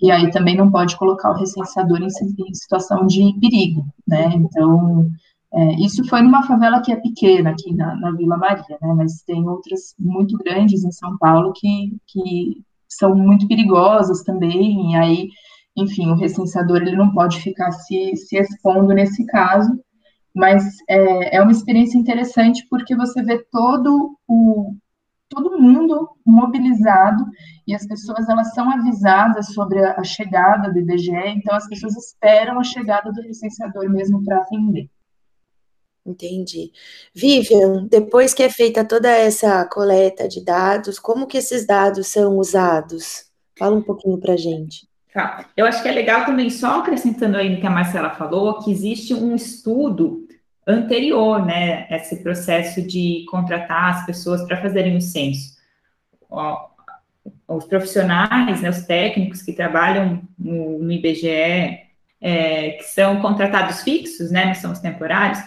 e 0.00 0.10
aí 0.10 0.30
também 0.30 0.56
não 0.56 0.70
pode 0.70 0.96
colocar 0.96 1.30
o 1.30 1.38
recenseador 1.38 2.00
em, 2.02 2.06
em 2.06 2.54
situação 2.54 3.06
de 3.06 3.34
perigo, 3.40 3.84
né? 4.06 4.30
Então. 4.34 5.10
É, 5.54 5.74
isso 5.80 6.04
foi 6.08 6.20
numa 6.22 6.42
favela 6.42 6.82
que 6.82 6.92
é 6.92 6.96
pequena 6.96 7.50
aqui 7.50 7.72
na, 7.72 7.94
na 7.96 8.10
Vila 8.10 8.36
Maria, 8.36 8.76
né? 8.82 8.92
Mas 8.94 9.22
tem 9.22 9.48
outras 9.48 9.94
muito 9.98 10.36
grandes 10.36 10.84
em 10.84 10.90
São 10.90 11.16
Paulo 11.18 11.52
que, 11.54 11.96
que 12.06 12.60
são 12.88 13.14
muito 13.14 13.46
perigosas 13.46 14.22
também, 14.22 14.92
e 14.92 14.96
aí 14.96 15.28
enfim, 15.76 16.10
o 16.10 16.16
recenseador 16.16 16.78
ele 16.78 16.96
não 16.96 17.12
pode 17.12 17.40
ficar 17.40 17.70
se, 17.72 18.16
se 18.16 18.38
expondo 18.38 18.94
nesse 18.94 19.26
caso, 19.26 19.78
mas 20.34 20.64
é, 20.88 21.36
é 21.36 21.42
uma 21.42 21.52
experiência 21.52 21.98
interessante 21.98 22.66
porque 22.68 22.96
você 22.96 23.22
vê 23.22 23.44
todo 23.50 24.16
o 24.26 24.74
todo 25.28 25.60
mundo 25.60 26.08
mobilizado 26.24 27.24
e 27.66 27.74
as 27.74 27.84
pessoas 27.86 28.28
elas 28.28 28.54
são 28.54 28.70
avisadas 28.70 29.46
sobre 29.52 29.84
a, 29.84 30.02
chegada 30.04 30.72
do 30.72 30.78
IBGE, 30.78 31.10
então 31.10 31.54
as 31.54 31.68
pessoas 31.68 31.96
esperam 31.96 32.60
a 32.60 32.64
chegada 32.64 33.12
do 33.12 33.20
recenseador 33.22 33.90
mesmo 33.90 34.24
para 34.24 34.38
atender. 34.38 34.88
Entendi. 36.04 36.70
Vivian, 37.12 37.88
depois 37.88 38.32
que 38.32 38.44
é 38.44 38.48
feita 38.48 38.84
toda 38.84 39.10
essa 39.10 39.64
coleta 39.64 40.28
de 40.28 40.44
dados, 40.44 41.00
como 41.00 41.26
que 41.26 41.38
esses 41.38 41.66
dados 41.66 42.06
são 42.06 42.38
usados? 42.38 43.28
Fala 43.58 43.76
um 43.76 43.82
pouquinho 43.82 44.18
para 44.18 44.36
gente. 44.36 44.85
Tá. 45.16 45.46
Eu 45.56 45.64
acho 45.64 45.82
que 45.82 45.88
é 45.88 45.92
legal 45.92 46.26
também, 46.26 46.50
só 46.50 46.80
acrescentando 46.80 47.38
aí 47.38 47.48
no 47.48 47.58
que 47.58 47.66
a 47.66 47.70
Marcela 47.70 48.10
falou, 48.10 48.62
que 48.62 48.70
existe 48.70 49.14
um 49.14 49.34
estudo 49.34 50.28
anterior, 50.66 51.42
né, 51.42 51.86
esse 51.88 52.22
processo 52.22 52.82
de 52.82 53.24
contratar 53.30 53.94
as 53.94 54.04
pessoas 54.04 54.42
para 54.46 54.60
fazerem 54.60 54.94
o 54.94 55.00
censo. 55.00 55.56
Os 57.48 57.64
profissionais, 57.64 58.60
né, 58.60 58.68
os 58.68 58.82
técnicos 58.82 59.40
que 59.40 59.54
trabalham 59.54 60.20
no, 60.38 60.80
no 60.80 60.92
IBGE, 60.92 61.80
é, 62.20 62.72
que 62.72 62.84
são 62.84 63.18
contratados 63.22 63.80
fixos, 63.80 64.30
né, 64.30 64.44
não 64.44 64.54
são 64.54 64.72
os 64.72 64.80
temporários, 64.80 65.38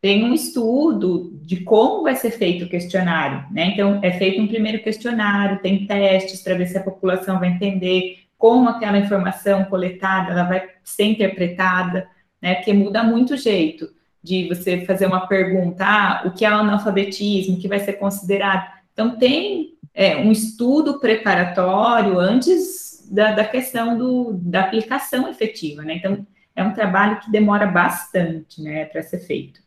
tem 0.00 0.22
um 0.22 0.34
estudo 0.34 1.36
de 1.42 1.64
como 1.64 2.04
vai 2.04 2.14
ser 2.14 2.30
feito 2.30 2.64
o 2.64 2.68
questionário, 2.68 3.44
né? 3.50 3.72
Então, 3.72 3.98
é 4.04 4.12
feito 4.12 4.40
um 4.40 4.46
primeiro 4.46 4.80
questionário, 4.84 5.58
tem 5.58 5.84
testes 5.84 6.42
para 6.42 6.54
ver 6.54 6.66
se 6.66 6.78
a 6.78 6.82
população 6.84 7.40
vai 7.40 7.48
entender 7.48 8.25
como 8.36 8.68
aquela 8.68 8.98
informação 8.98 9.64
coletada 9.64 10.32
ela 10.32 10.44
vai 10.44 10.68
ser 10.84 11.04
interpretada, 11.04 12.08
né? 12.40 12.56
Porque 12.56 12.72
muda 12.72 13.02
muito 13.02 13.34
o 13.34 13.36
jeito 13.36 13.88
de 14.22 14.48
você 14.48 14.84
fazer 14.84 15.06
uma 15.06 15.26
pergunta, 15.26 15.84
ah, 15.84 16.22
o 16.26 16.32
que 16.32 16.44
é 16.44 16.50
o 16.50 16.54
analfabetismo, 16.54 17.56
o 17.56 17.60
que 17.60 17.68
vai 17.68 17.78
ser 17.78 17.94
considerado. 17.94 18.68
Então, 18.92 19.16
tem 19.16 19.74
é, 19.94 20.16
um 20.16 20.32
estudo 20.32 20.98
preparatório 20.98 22.18
antes 22.18 23.06
da, 23.10 23.32
da 23.32 23.44
questão 23.44 23.96
do, 23.96 24.32
da 24.32 24.62
aplicação 24.62 25.28
efetiva, 25.28 25.82
né? 25.82 25.94
Então, 25.94 26.26
é 26.56 26.64
um 26.64 26.72
trabalho 26.72 27.20
que 27.20 27.30
demora 27.30 27.66
bastante, 27.66 28.62
né, 28.62 28.86
para 28.86 29.02
ser 29.02 29.20
feito. 29.20 29.60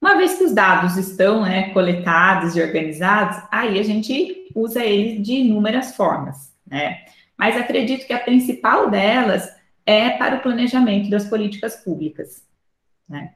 Uma 0.00 0.16
vez 0.16 0.34
que 0.34 0.44
os 0.44 0.52
dados 0.52 0.96
estão 0.96 1.42
né, 1.42 1.70
coletados 1.70 2.56
e 2.56 2.62
organizados, 2.62 3.38
aí 3.50 3.78
a 3.78 3.82
gente 3.82 4.48
usa 4.54 4.84
eles 4.84 5.22
de 5.22 5.34
inúmeras 5.34 5.96
formas, 5.96 6.54
né? 6.66 6.98
Mas 7.38 7.56
acredito 7.56 8.06
que 8.06 8.12
a 8.12 8.18
principal 8.18 8.90
delas 8.90 9.48
é 9.86 10.10
para 10.10 10.36
o 10.36 10.42
planejamento 10.42 11.08
das 11.08 11.26
políticas 11.28 11.76
públicas, 11.76 12.42
né? 13.08 13.34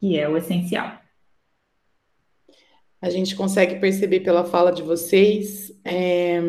Que 0.00 0.18
é 0.18 0.28
o 0.28 0.36
essencial. 0.36 0.98
A 3.00 3.08
gente 3.10 3.36
consegue 3.36 3.76
perceber 3.76 4.20
pela 4.20 4.44
fala 4.44 4.72
de 4.72 4.82
vocês, 4.82 5.72
é, 5.84 6.40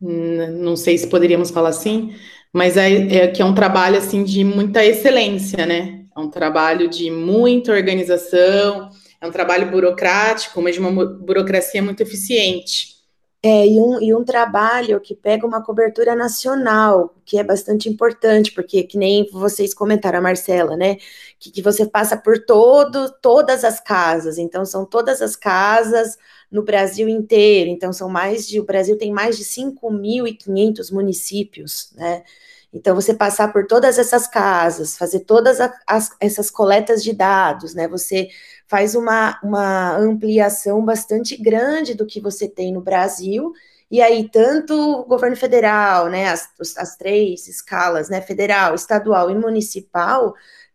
não 0.00 0.76
sei 0.76 0.96
se 0.96 1.08
poderíamos 1.08 1.50
falar 1.50 1.68
assim, 1.68 2.14
mas 2.52 2.76
é, 2.76 2.90
é, 2.90 3.28
que 3.28 3.42
é 3.42 3.44
um 3.44 3.54
trabalho 3.54 3.98
assim 3.98 4.24
de 4.24 4.42
muita 4.42 4.84
excelência, 4.84 5.66
né? 5.66 6.06
É 6.16 6.18
um 6.18 6.30
trabalho 6.30 6.88
de 6.88 7.10
muita 7.10 7.72
organização, 7.72 8.90
é 9.20 9.26
um 9.26 9.30
trabalho 9.30 9.70
burocrático, 9.70 10.60
mas 10.62 10.74
de 10.74 10.80
uma 10.80 11.04
burocracia 11.04 11.82
muito 11.82 12.00
eficiente. 12.00 12.97
É, 13.40 13.64
e 13.68 13.78
um, 13.80 14.02
e 14.02 14.12
um 14.12 14.24
trabalho 14.24 15.00
que 15.00 15.14
pega 15.14 15.46
uma 15.46 15.62
cobertura 15.64 16.16
nacional, 16.16 17.14
que 17.24 17.38
é 17.38 17.44
bastante 17.44 17.88
importante, 17.88 18.50
porque 18.52 18.82
que 18.82 18.98
nem 18.98 19.28
vocês 19.30 19.72
comentaram, 19.72 20.18
a 20.18 20.22
Marcela, 20.22 20.76
né? 20.76 20.96
Que, 21.38 21.50
que 21.52 21.62
você 21.62 21.86
passa 21.86 22.16
por 22.16 22.44
todo, 22.44 23.12
todas 23.22 23.62
as 23.62 23.78
casas, 23.78 24.38
então 24.38 24.64
são 24.64 24.84
todas 24.84 25.22
as 25.22 25.36
casas 25.36 26.18
no 26.50 26.64
Brasil 26.64 27.08
inteiro, 27.08 27.70
então 27.70 27.92
são 27.92 28.08
mais 28.08 28.46
de, 28.48 28.58
o 28.58 28.64
Brasil 28.64 28.98
tem 28.98 29.12
mais 29.12 29.36
de 29.36 29.44
5.500 29.44 30.90
municípios, 30.90 31.92
né? 31.94 32.24
Então, 32.72 32.94
você 32.94 33.14
passar 33.14 33.52
por 33.52 33.66
todas 33.66 33.98
essas 33.98 34.26
casas, 34.26 34.96
fazer 34.96 35.20
todas 35.20 35.58
as, 35.86 36.10
essas 36.20 36.50
coletas 36.50 37.02
de 37.02 37.12
dados, 37.12 37.74
né? 37.74 37.88
Você 37.88 38.28
faz 38.66 38.94
uma, 38.94 39.38
uma 39.42 39.96
ampliação 39.96 40.84
bastante 40.84 41.36
grande 41.36 41.94
do 41.94 42.06
que 42.06 42.20
você 42.20 42.46
tem 42.48 42.72
no 42.72 42.82
Brasil, 42.82 43.52
e 43.90 44.02
aí, 44.02 44.28
tanto 44.30 44.74
o 44.74 45.04
governo 45.04 45.36
federal, 45.36 46.10
né, 46.10 46.28
as, 46.28 46.50
as 46.76 46.96
três 46.96 47.48
escalas, 47.48 48.10
né, 48.10 48.20
federal, 48.20 48.74
estadual 48.74 49.30
e 49.30 49.34
municipal, 49.34 50.34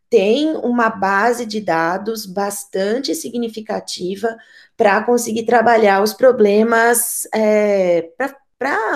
tem 0.09 0.55
uma 0.57 0.89
base 0.89 1.45
de 1.45 1.61
dados 1.61 2.25
bastante 2.25 3.13
significativa 3.13 4.35
para 4.75 5.03
conseguir 5.03 5.45
trabalhar 5.45 6.01
os 6.01 6.13
problemas, 6.13 7.27
é, 7.33 8.09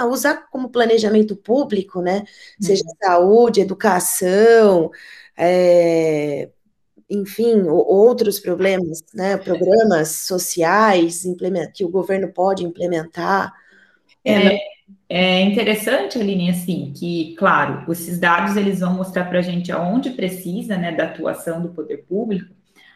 usar 0.05 0.47
como 0.49 0.69
planejamento 0.69 1.35
público, 1.35 2.01
né, 2.01 2.23
seja 2.59 2.83
uhum. 2.85 2.95
saúde, 3.01 3.61
educação, 3.61 4.89
é, 5.37 6.49
enfim, 7.09 7.63
outros 7.67 8.39
problemas, 8.39 9.03
né, 9.13 9.37
programas 9.37 10.09
sociais 10.09 11.23
que 11.73 11.85
o 11.85 11.89
governo 11.89 12.27
pode 12.33 12.65
implementar. 12.65 13.53
É, 14.25 14.59
é 15.09 15.41
interessante, 15.41 16.19
Aline, 16.19 16.49
assim, 16.49 16.91
que, 16.95 17.33
claro, 17.37 17.89
esses 17.91 18.19
dados 18.19 18.57
eles 18.57 18.81
vão 18.81 18.93
mostrar 18.93 19.25
para 19.25 19.39
a 19.39 19.41
gente 19.41 19.71
aonde 19.71 20.09
precisa, 20.09 20.77
né, 20.77 20.91
da 20.91 21.05
atuação 21.05 21.61
do 21.61 21.69
poder 21.69 22.05
público, 22.09 22.53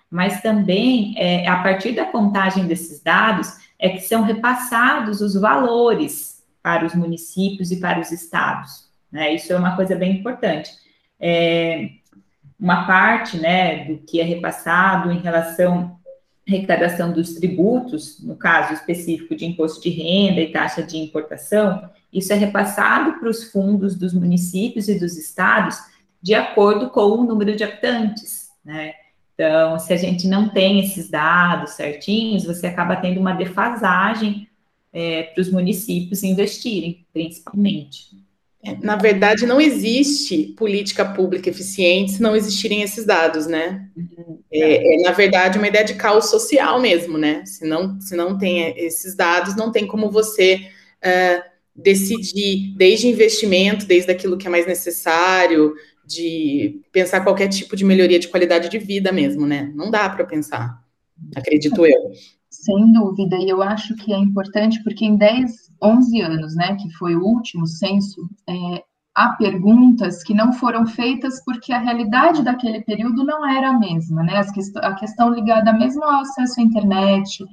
mas 0.10 0.42
também, 0.42 1.14
é, 1.18 1.48
a 1.48 1.64
partir 1.64 1.94
da 1.94 2.06
contagem 2.06 2.68
desses 2.68 3.02
dados, 3.02 3.54
é 3.80 3.90
que 3.90 4.02
são 4.02 4.24
repassados 4.24 5.22
os 5.22 5.36
valores 5.36 6.41
para 6.62 6.86
os 6.86 6.94
municípios 6.94 7.72
e 7.72 7.80
para 7.80 8.00
os 8.00 8.12
estados, 8.12 8.90
né, 9.12 9.34
isso 9.34 9.52
é 9.52 9.56
uma 9.56 9.76
coisa 9.76 9.96
bem 9.96 10.18
importante. 10.18 10.72
É, 11.20 11.90
uma 12.60 12.86
parte 12.86 13.38
né, 13.38 13.86
do 13.86 13.98
que 13.98 14.22
é 14.22 14.24
repassado 14.24 15.12
em 15.12 15.20
relação 15.20 16.00
à 16.48 16.52
arrecadação 16.52 17.12
dos 17.12 17.34
tributos, 17.34 18.24
no 18.24 18.36
caso 18.36 18.74
específico 18.74 19.36
de 19.36 19.46
imposto 19.46 19.82
de 19.82 19.90
renda 19.90 20.42
e 20.42 20.52
taxa 20.52 20.84
de 20.84 20.98
importação, 20.98 21.90
isso 22.14 22.32
é 22.32 22.36
repassado 22.36 23.20
para 23.20 23.30
os 23.30 23.52
fundos 23.52 23.96
dos 23.96 24.14
municípios 24.14 24.88
e 24.88 25.00
dos 25.00 25.18
estados 25.18 25.80
de 26.22 26.36
acordo 26.36 26.90
com 26.90 27.02
o 27.02 27.24
número 27.24 27.56
de 27.56 27.64
habitantes, 27.64 28.50
né? 28.64 28.94
Então, 29.34 29.80
se 29.80 29.92
a 29.92 29.98
gente 29.98 30.28
não 30.28 30.50
tem 30.50 30.80
esses 30.80 31.10
dados 31.10 31.72
certinhos, 31.72 32.46
você 32.46 32.68
acaba 32.68 32.96
tendo 32.96 33.20
uma 33.20 33.34
defasagem 33.34 34.48
é, 34.94 35.24
para 35.24 35.42
os 35.42 35.50
municípios 35.50 36.24
investirem, 36.24 37.06
principalmente. 37.14 38.22
Na 38.84 38.96
verdade, 38.96 39.48
não 39.48 39.60
existe 39.60 40.54
política 40.56 41.04
pública 41.04 41.50
eficiente 41.50 42.12
se 42.12 42.22
não 42.22 42.36
existirem 42.36 42.84
esses 42.84 43.06
dados, 43.06 43.48
né? 43.48 43.90
Uhum. 43.98 44.40
É, 44.52 44.76
é, 44.76 45.02
na 45.02 45.12
verdade, 45.12 45.58
uma 45.58 45.68
ideia 45.68 45.84
de 45.84 45.96
caos 45.96 46.30
social 46.30 46.80
mesmo, 46.80 47.18
né? 47.18 47.44
Se 47.44 47.66
não, 47.66 48.00
se 48.00 48.16
não 48.16 48.38
tem 48.38 48.78
esses 48.78 49.16
dados, 49.16 49.56
não 49.56 49.72
tem 49.72 49.88
como 49.88 50.12
você 50.12 50.68
uh, 51.04 51.44
decidir, 51.76 52.76
desde 52.78 53.08
investimento, 53.08 53.88
desde 53.88 54.12
aquilo 54.12 54.38
que 54.38 54.46
é 54.46 54.50
mais 54.50 54.68
necessário, 54.68 55.74
de 56.06 56.82
pensar 56.92 57.22
qualquer 57.22 57.48
tipo 57.48 57.76
de 57.76 57.84
melhoria 57.84 58.20
de 58.20 58.28
qualidade 58.28 58.70
de 58.70 58.78
vida 58.78 59.12
mesmo, 59.12 59.48
né? 59.48 59.72
Não 59.74 59.90
dá 59.90 60.08
para 60.08 60.26
pensar, 60.26 60.84
acredito 61.36 61.84
eu. 61.84 62.12
Sem 62.64 62.92
dúvida, 62.94 63.38
e 63.38 63.50
eu 63.50 63.64
acho 63.64 63.96
que 63.96 64.14
é 64.14 64.18
importante 64.20 64.84
porque 64.84 65.04
em 65.04 65.16
10, 65.16 65.52
11 65.82 66.22
anos, 66.22 66.56
né, 66.56 66.76
que 66.76 66.92
foi 66.92 67.16
o 67.16 67.24
último 67.24 67.66
censo, 67.66 68.22
é, 68.48 68.84
há 69.16 69.30
perguntas 69.30 70.22
que 70.22 70.32
não 70.32 70.54
foram 70.54 70.86
feitas 70.86 71.44
porque 71.44 71.74
a 71.74 71.80
realidade 71.80 72.44
daquele 72.44 72.82
período 72.82 73.24
não 73.24 73.50
era 73.50 73.70
a 73.72 73.80
mesma, 73.80 74.22
né, 74.22 74.40
a 74.84 74.94
questão 74.94 75.34
ligada 75.34 75.74
mesmo 75.74 76.04
ao 76.04 76.22
acesso 76.22 76.60
à 76.60 76.64
internet, 76.64 77.44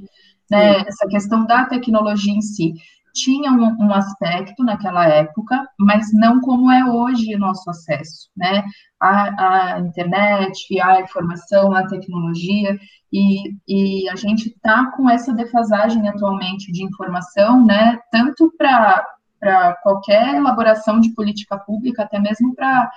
né, 0.50 0.80
essa 0.86 1.08
questão 1.08 1.46
da 1.46 1.64
tecnologia 1.64 2.34
em 2.34 2.42
si 2.42 2.74
tinha 3.14 3.52
um, 3.52 3.86
um, 3.86 3.92
aspecto 3.92 4.62
naquela 4.64 5.06
época, 5.06 5.68
mas 5.78 6.12
não 6.12 6.40
como 6.40 6.70
é 6.70 6.84
hoje 6.84 7.34
o 7.34 7.38
nosso 7.38 7.68
acesso, 7.70 8.30
né? 8.36 8.64
A, 9.00 9.74
a 9.76 9.80
internet, 9.80 10.80
a 10.80 11.00
informação, 11.00 11.74
a 11.74 11.86
tecnologia, 11.86 12.78
e, 13.12 13.54
e 13.66 14.08
a 14.08 14.16
gente 14.16 14.48
está 14.48 14.90
com 14.92 15.08
essa 15.08 15.32
defasagem 15.32 16.08
atualmente 16.08 16.70
de 16.72 16.84
informação, 16.84 17.64
né? 17.64 17.98
Tanto 18.10 18.52
para 18.56 19.04
qualquer 19.82 20.34
elaboração 20.34 21.00
de 21.00 21.14
política 21.14 21.58
pública, 21.58 22.02
até 22.02 22.18
mesmo 22.18 22.54
para 22.54 22.90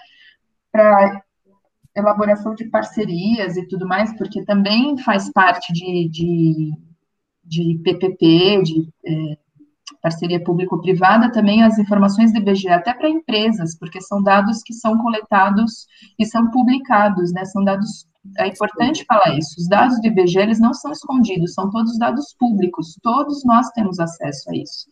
elaboração 1.95 2.56
de 2.56 2.65
parcerias 2.65 3.58
e 3.58 3.67
tudo 3.67 3.88
mais, 3.88 4.15
porque 4.17 4.43
também 4.45 4.97
faz 4.97 5.32
parte 5.32 5.71
de, 5.74 6.10
de, 6.10 6.71
de 7.43 7.80
PPP, 7.84 8.63
de 8.63 8.89
é, 9.06 9.38
parceria 10.01 10.43
público-privada, 10.43 11.32
também 11.32 11.63
as 11.63 11.77
informações 11.77 12.32
do 12.32 12.39
IBGE, 12.39 12.69
até 12.69 12.93
para 12.93 13.10
empresas, 13.10 13.77
porque 13.77 14.01
são 14.01 14.21
dados 14.21 14.62
que 14.63 14.73
são 14.73 14.97
coletados 14.97 15.86
e 16.19 16.25
são 16.25 16.49
publicados, 16.51 17.32
né? 17.34 17.45
São 17.45 17.63
dados. 17.63 18.08
É 18.38 18.47
importante 18.47 19.04
falar 19.06 19.38
isso. 19.38 19.56
Os 19.60 19.67
dados 19.67 19.99
do 19.99 20.08
IBGE 20.08 20.39
eles 20.39 20.60
não 20.60 20.73
são 20.73 20.91
escondidos, 20.91 21.54
são 21.54 21.69
todos 21.69 21.97
dados 21.97 22.36
públicos. 22.38 22.97
Todos 23.01 23.43
nós 23.45 23.69
temos 23.71 23.99
acesso 23.99 24.49
a 24.51 24.56
isso. 24.56 24.88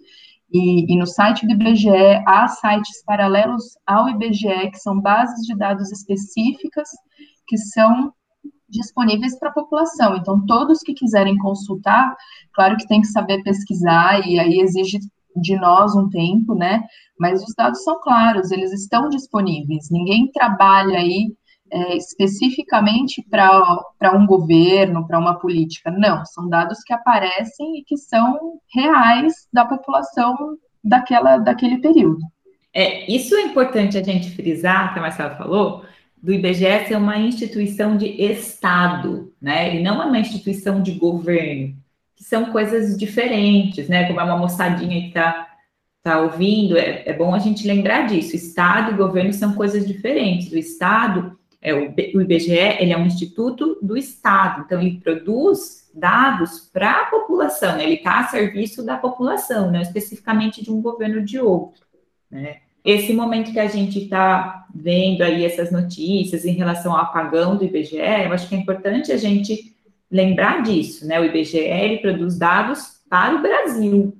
E, 0.52 0.92
e, 0.92 0.98
no 0.98 1.06
site 1.06 1.46
do 1.46 1.54
IBGE 1.54 2.24
há 2.26 2.48
sites 2.48 3.04
paralelos 3.06 3.78
ao 3.86 4.10
IBGE, 4.10 4.72
que 4.72 4.80
são 4.80 5.00
bases 5.00 5.46
de 5.46 5.56
dados 5.56 5.92
específicas 5.92 6.90
que 7.48 7.58
são 7.58 8.12
disponíveis 8.70 9.38
para 9.38 9.50
a 9.50 9.54
população. 9.54 10.16
Então, 10.16 10.46
todos 10.46 10.80
que 10.80 10.94
quiserem 10.94 11.38
consultar, 11.38 12.16
claro 12.54 12.78
que 12.78 12.88
tem 12.88 13.02
que 13.02 13.08
saber 13.08 13.44
pesquisar, 13.44 14.28
e 14.28 14.40
aí 14.40 14.60
exige 14.60 15.00
de 15.36 15.56
nós 15.56 15.96
um 15.96 16.10
tempo, 16.10 16.56
né? 16.56 16.84
Mas 17.20 17.44
os 17.44 17.54
dados 17.56 17.84
são 17.84 18.00
claros, 18.02 18.52
eles 18.52 18.72
estão 18.72 19.10
disponíveis. 19.10 19.90
Ninguém 19.90 20.32
trabalha 20.32 20.98
aí 20.98 21.34
é, 21.72 21.96
especificamente 21.96 23.24
para 23.30 24.16
um 24.16 24.26
governo, 24.26 25.06
para 25.06 25.20
uma 25.20 25.38
política. 25.38 25.92
Não, 25.92 26.26
são 26.26 26.48
dados 26.50 26.80
que 26.84 26.94
aparecem 26.94 27.78
e 27.78 27.84
que 27.84 27.98
são 27.98 28.60
reais 28.74 29.48
da 29.54 29.66
população 29.66 30.36
daquela, 30.84 31.38
daquele 31.38 31.78
período. 31.80 32.20
É, 32.74 33.12
isso 33.12 33.36
é 33.36 33.42
importante 33.42 33.98
a 33.98 34.04
gente 34.04 34.32
frisar, 34.32 34.94
que 34.94 35.00
a 35.00 35.02
Marcela 35.02 35.36
falou, 35.36 35.84
do 36.22 36.34
IBGE 36.34 36.88
ser 36.88 36.98
uma 36.98 37.18
instituição 37.18 37.96
de 37.96 38.08
Estado, 38.08 39.34
né? 39.42 39.70
Ele 39.70 39.84
não 39.84 40.02
é 40.02 40.06
uma 40.06 40.20
instituição 40.20 40.82
de 40.82 40.92
governo, 40.94 41.76
que 42.16 42.24
são 42.24 42.52
coisas 42.52 42.98
diferentes, 42.98 43.88
né? 43.88 44.08
Como 44.08 44.20
é 44.20 44.24
uma 44.24 44.38
moçadinha 44.38 45.02
que 45.02 45.08
está 45.08 45.48
tá 46.04 46.20
ouvindo, 46.20 46.78
é, 46.78 47.04
é, 47.06 47.14
bom 47.14 47.34
a 47.34 47.40
gente 47.40 47.68
lembrar 47.68 48.08
disso. 48.08 48.36
Estado 48.36 48.92
e 48.92 48.98
governo 48.98 49.32
são 49.32 49.54
coisas 49.54 49.88
diferentes. 49.88 50.52
O 50.52 50.58
Estado, 50.58 51.38
é, 51.62 51.74
o, 51.74 51.94
o 52.16 52.22
IBGE, 52.22 52.52
ele 52.52 52.92
é 52.92 52.98
um 52.98 53.06
instituto 53.06 53.78
do 53.82 53.98
Estado, 53.98 54.64
então 54.66 54.82
ele 54.82 55.00
produz 55.00 55.90
dados 55.94 56.70
para 56.72 57.02
a 57.02 57.06
população, 57.06 57.76
né? 57.76 57.84
ele 57.84 57.96
está 57.96 58.20
a 58.20 58.28
serviço 58.28 58.86
da 58.86 58.98
população, 58.98 59.72
não 59.72 59.82
especificamente 59.82 60.64
de 60.64 60.72
um 60.72 60.82
governo 60.82 61.24
de 61.24 61.40
outro, 61.40 61.86
né? 62.30 62.58
Esse 62.90 63.14
momento 63.14 63.52
que 63.52 63.60
a 63.60 63.68
gente 63.68 64.04
está 64.04 64.68
vendo 64.74 65.22
aí 65.22 65.46
essas 65.46 65.72
notícias 65.72 66.46
em 66.46 66.54
relação 66.54 66.94
ao 66.94 67.04
apagão 67.04 67.56
do 67.56 67.64
IBGE, 67.64 67.98
eu 67.98 68.34
acho 68.34 68.48
que 68.48 68.56
é 68.56 68.58
importante 68.58 69.12
a 69.12 69.18
gente 69.18 69.76
lembrar 70.12 70.64
disso, 70.64 71.06
né? 71.06 71.20
O 71.20 71.26
IBGE 71.26 72.00
produz 72.02 72.38
dados 72.38 73.00
para 73.10 73.36
o 73.36 73.42
Brasil, 73.42 74.18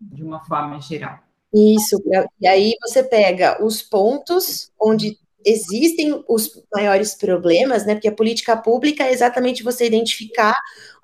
de 0.00 0.22
uma 0.22 0.44
forma 0.44 0.80
geral. 0.80 1.18
Isso, 1.52 2.00
e 2.40 2.46
aí 2.46 2.74
você 2.80 3.02
pega 3.02 3.64
os 3.64 3.82
pontos 3.82 4.70
onde 4.80 5.18
existem 5.44 6.22
os 6.28 6.62
maiores 6.72 7.14
problemas, 7.14 7.86
né? 7.86 7.94
Porque 7.94 8.08
a 8.08 8.14
política 8.14 8.56
pública 8.56 9.04
é 9.04 9.12
exatamente 9.12 9.62
você 9.62 9.86
identificar 9.86 10.54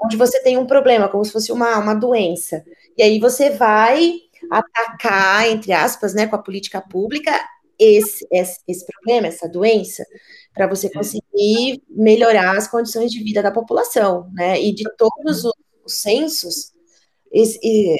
onde 0.00 0.16
você 0.16 0.42
tem 0.42 0.56
um 0.56 0.66
problema, 0.66 1.08
como 1.08 1.24
se 1.24 1.32
fosse 1.32 1.50
uma, 1.50 1.78
uma 1.78 1.94
doença. 1.94 2.64
E 2.96 3.02
aí 3.02 3.18
você 3.18 3.50
vai 3.50 4.14
atacar, 4.50 5.48
entre 5.48 5.72
aspas, 5.72 6.14
né, 6.14 6.26
com 6.26 6.36
a 6.36 6.42
política 6.42 6.80
pública, 6.80 7.32
esse, 7.78 8.26
esse, 8.32 8.60
esse 8.66 8.86
problema, 8.86 9.28
essa 9.28 9.48
doença. 9.48 10.04
para 10.54 10.66
você 10.66 10.90
conseguir 10.90 11.82
melhorar 11.88 12.56
as 12.56 12.68
condições 12.68 13.10
de 13.12 13.22
vida 13.22 13.42
da 13.42 13.50
população, 13.50 14.30
né? 14.32 14.60
E 14.60 14.74
de 14.74 14.84
todos 14.96 15.44
os, 15.44 15.52
os 15.84 15.92
censos, 16.00 16.72
esse, 17.30 17.58
e, 17.62 17.96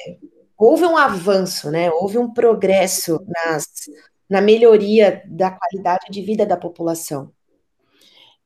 houve 0.57 0.85
um 0.85 0.97
avanço, 0.97 1.71
né? 1.71 1.91
Houve 1.91 2.19
um 2.19 2.33
progresso 2.33 3.21
nas, 3.29 3.67
na 4.29 4.41
melhoria 4.41 5.23
da 5.27 5.51
qualidade 5.51 6.07
de 6.11 6.23
vida 6.23 6.47
da 6.47 6.57
população. 6.57 7.31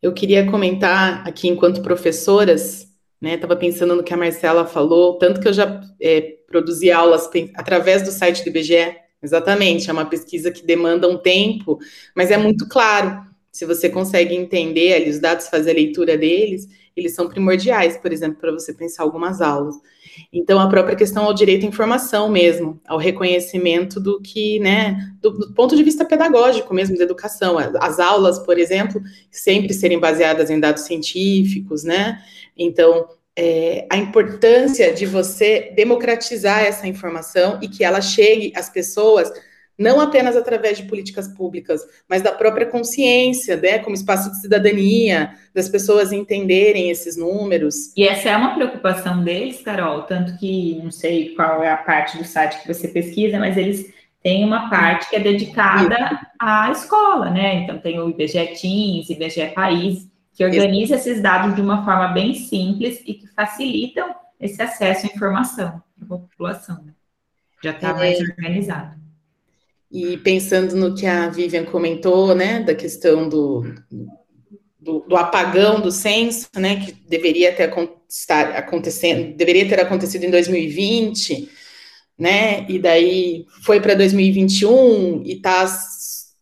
Eu 0.02 0.12
queria 0.12 0.50
comentar 0.50 1.26
aqui, 1.28 1.48
enquanto 1.48 1.82
professoras, 1.82 2.89
né? 3.20 3.34
Estava 3.34 3.54
pensando 3.54 3.94
no 3.94 4.02
que 4.02 4.14
a 4.14 4.16
Marcela 4.16 4.66
falou, 4.66 5.18
tanto 5.18 5.40
que 5.40 5.48
eu 5.48 5.52
já 5.52 5.80
é, 6.00 6.36
produzi 6.46 6.90
aulas 6.90 7.28
através 7.54 8.02
do 8.02 8.10
site 8.10 8.42
do 8.42 8.48
IBGE. 8.48 8.96
Exatamente, 9.22 9.90
é 9.90 9.92
uma 9.92 10.06
pesquisa 10.06 10.50
que 10.50 10.64
demanda 10.64 11.06
um 11.06 11.18
tempo, 11.18 11.78
mas 12.16 12.30
é 12.30 12.38
muito 12.38 12.66
claro. 12.66 13.20
Se 13.52 13.66
você 13.66 13.90
consegue 13.90 14.34
entender 14.34 14.94
ali 14.94 15.10
os 15.10 15.18
dados, 15.18 15.48
fazer 15.48 15.72
a 15.72 15.74
leitura 15.74 16.16
deles, 16.16 16.66
eles 16.96 17.14
são 17.14 17.28
primordiais, 17.28 17.96
por 17.96 18.12
exemplo, 18.12 18.38
para 18.40 18.52
você 18.52 18.72
pensar 18.72 19.02
algumas 19.02 19.40
aulas. 19.40 19.74
Então, 20.32 20.58
a 20.58 20.68
própria 20.68 20.96
questão 20.96 21.24
ao 21.24 21.34
direito 21.34 21.64
à 21.64 21.68
informação 21.68 22.28
mesmo, 22.28 22.80
ao 22.86 22.98
reconhecimento 22.98 24.00
do 24.00 24.20
que, 24.20 24.58
né, 24.58 25.12
do, 25.20 25.30
do, 25.30 25.54
ponto 25.54 25.76
de 25.76 25.82
vista 25.82 26.04
pedagógico 26.04 26.72
mesmo, 26.74 26.96
da 26.96 27.04
educação. 27.04 27.56
As 27.80 27.98
aulas, 27.98 28.38
por 28.38 28.58
exemplo, 28.58 29.00
sempre 29.30 29.72
serem 29.72 29.98
baseadas 29.98 30.50
em 30.50 30.58
dados 30.58 30.82
científicos, 30.82 31.84
né? 31.84 32.20
Então, 32.60 33.08
é, 33.36 33.86
a 33.90 33.96
importância 33.96 34.92
de 34.92 35.06
você 35.06 35.72
democratizar 35.74 36.60
essa 36.60 36.86
informação 36.86 37.58
e 37.62 37.68
que 37.68 37.82
ela 37.82 38.02
chegue 38.02 38.52
às 38.54 38.68
pessoas 38.68 39.32
não 39.78 39.98
apenas 39.98 40.36
através 40.36 40.76
de 40.76 40.84
políticas 40.84 41.26
públicas, 41.26 41.80
mas 42.06 42.20
da 42.20 42.32
própria 42.32 42.66
consciência, 42.66 43.56
né, 43.56 43.78
como 43.78 43.96
espaço 43.96 44.30
de 44.30 44.38
cidadania, 44.38 45.30
das 45.54 45.70
pessoas 45.70 46.12
entenderem 46.12 46.90
esses 46.90 47.16
números. 47.16 47.90
E 47.96 48.06
essa 48.06 48.28
é 48.28 48.36
uma 48.36 48.54
preocupação 48.54 49.24
deles, 49.24 49.62
Carol, 49.62 50.02
tanto 50.02 50.36
que 50.36 50.78
não 50.82 50.90
sei 50.90 51.34
qual 51.34 51.64
é 51.64 51.72
a 51.72 51.78
parte 51.78 52.18
do 52.18 52.24
site 52.24 52.60
que 52.60 52.68
você 52.68 52.88
pesquisa, 52.88 53.38
mas 53.38 53.56
eles 53.56 53.90
têm 54.22 54.44
uma 54.44 54.68
parte 54.68 55.08
que 55.08 55.16
é 55.16 55.20
dedicada 55.20 55.94
Isso. 55.94 56.26
à 56.38 56.70
escola, 56.70 57.30
né? 57.30 57.54
Então 57.62 57.78
tem 57.78 57.98
o 57.98 58.10
IBGE 58.10 58.60
Teens, 58.60 59.08
IBGE 59.08 59.46
País, 59.54 60.09
que 60.40 60.44
organiza 60.44 60.94
esses 60.94 61.20
dados 61.20 61.54
de 61.54 61.60
uma 61.60 61.84
forma 61.84 62.08
bem 62.08 62.32
simples 62.32 63.02
e 63.04 63.12
que 63.12 63.26
facilitam 63.26 64.14
esse 64.40 64.62
acesso 64.62 65.04
à 65.04 65.10
informação 65.14 65.82
para 65.98 66.16
a 66.16 66.18
população. 66.18 66.82
Né? 66.82 66.94
Já 67.62 67.72
está 67.72 67.90
é. 67.90 67.92
mais 67.92 68.20
organizado. 68.20 68.98
E 69.92 70.16
pensando 70.16 70.74
no 70.76 70.94
que 70.94 71.04
a 71.04 71.28
Vivian 71.28 71.66
comentou, 71.66 72.34
né, 72.34 72.60
da 72.60 72.74
questão 72.74 73.28
do, 73.28 73.64
do, 74.80 75.00
do 75.00 75.16
apagão 75.16 75.78
do 75.78 75.90
censo, 75.90 76.48
né, 76.56 76.76
que 76.76 76.92
deveria 76.92 77.52
ter 77.52 77.70
estar 78.08 78.56
acontecendo, 78.56 79.36
deveria 79.36 79.68
ter 79.68 79.78
acontecido 79.78 80.24
em 80.24 80.30
2020, 80.30 81.50
né, 82.16 82.64
e 82.66 82.78
daí 82.78 83.44
foi 83.62 83.78
para 83.78 83.94
2021 83.94 85.22
e 85.24 85.32
está 85.32 85.66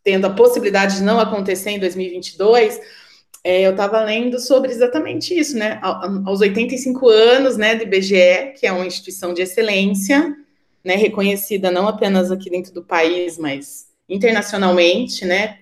tendo 0.04 0.26
a 0.26 0.30
possibilidade 0.30 0.98
de 0.98 1.02
não 1.02 1.18
acontecer 1.18 1.70
em 1.70 1.80
2022. 1.80 2.78
É, 3.44 3.62
eu 3.62 3.70
estava 3.70 4.02
lendo 4.02 4.38
sobre 4.38 4.70
exatamente 4.70 5.38
isso, 5.38 5.56
né, 5.56 5.78
aos 5.82 6.40
85 6.40 7.08
anos, 7.08 7.56
né, 7.56 7.76
do 7.76 7.84
IBGE, 7.84 8.54
que 8.58 8.66
é 8.66 8.72
uma 8.72 8.86
instituição 8.86 9.32
de 9.32 9.42
excelência, 9.42 10.36
né, 10.84 10.96
reconhecida 10.96 11.70
não 11.70 11.86
apenas 11.86 12.30
aqui 12.30 12.50
dentro 12.50 12.72
do 12.74 12.82
país, 12.82 13.38
mas 13.38 13.88
internacionalmente, 14.08 15.24
né, 15.24 15.58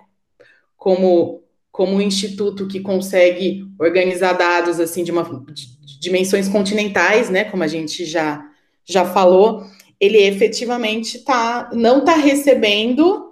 como 0.76 1.42
como 1.70 1.96
um 1.96 2.00
instituto 2.00 2.66
que 2.66 2.80
consegue 2.80 3.70
organizar 3.78 4.32
dados 4.32 4.80
assim 4.80 5.04
de, 5.04 5.12
uma, 5.12 5.22
de 5.52 6.00
dimensões 6.00 6.48
continentais, 6.48 7.28
né, 7.28 7.44
como 7.44 7.62
a 7.62 7.66
gente 7.66 8.06
já 8.06 8.42
já 8.82 9.04
falou, 9.04 9.66
ele 10.00 10.18
efetivamente 10.18 11.18
tá, 11.18 11.68
não 11.72 11.98
está 11.98 12.14
recebendo 12.14 13.25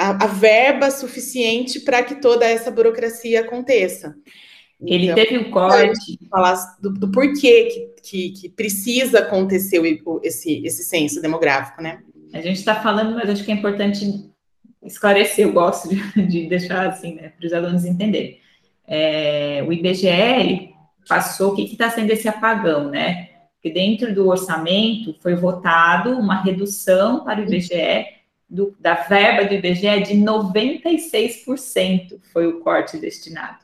a, 0.00 0.24
a, 0.24 0.26
verba 0.26 0.90
suficiente 0.90 1.80
para 1.80 2.02
que 2.02 2.16
toda 2.16 2.46
essa 2.46 2.70
burocracia 2.70 3.40
aconteça. 3.40 4.14
Ele 4.80 5.10
então, 5.10 5.14
teve 5.16 5.38
um 5.38 5.50
corte. 5.50 6.18
Falar 6.30 6.78
do, 6.80 6.90
do 6.92 7.10
porquê 7.10 7.64
que 7.64 7.90
que, 8.02 8.30
que 8.30 8.48
precisa 8.48 9.20
acontecer 9.20 9.78
o, 9.78 10.20
esse, 10.22 10.64
esse 10.64 10.82
censo 10.82 11.20
demográfico, 11.20 11.82
né? 11.82 12.00
A 12.32 12.40
gente 12.40 12.56
está 12.56 12.76
falando, 12.76 13.14
mas 13.14 13.28
acho 13.28 13.44
que 13.44 13.50
é 13.50 13.54
importante 13.54 14.30
esclarecer, 14.82 15.46
eu 15.46 15.52
gosto 15.52 15.88
de, 15.88 15.96
de 16.26 16.48
deixar 16.48 16.86
assim, 16.86 17.14
né, 17.14 17.32
para 17.36 17.46
os 17.46 17.52
alunos 17.52 17.84
entenderem. 17.84 18.38
É, 18.86 19.64
o 19.66 19.72
IBGE 19.72 20.70
passou, 21.08 21.52
o 21.52 21.56
que 21.56 21.62
está 21.62 21.90
sendo 21.90 22.10
esse 22.10 22.28
apagão, 22.28 22.88
né? 22.88 23.28
Que 23.62 23.70
dentro 23.70 24.14
do 24.14 24.28
orçamento 24.28 25.14
foi 25.20 25.34
votado 25.34 26.10
uma 26.18 26.42
redução 26.42 27.24
para 27.24 27.40
o 27.40 27.44
IBGE 27.44 28.06
do, 28.50 28.76
da 28.80 28.94
verba 28.94 29.48
do 29.48 29.54
IBGE 29.54 30.02
de 30.02 30.14
96% 30.14 32.20
foi 32.32 32.48
o 32.48 32.60
corte 32.60 32.98
destinado, 32.98 33.58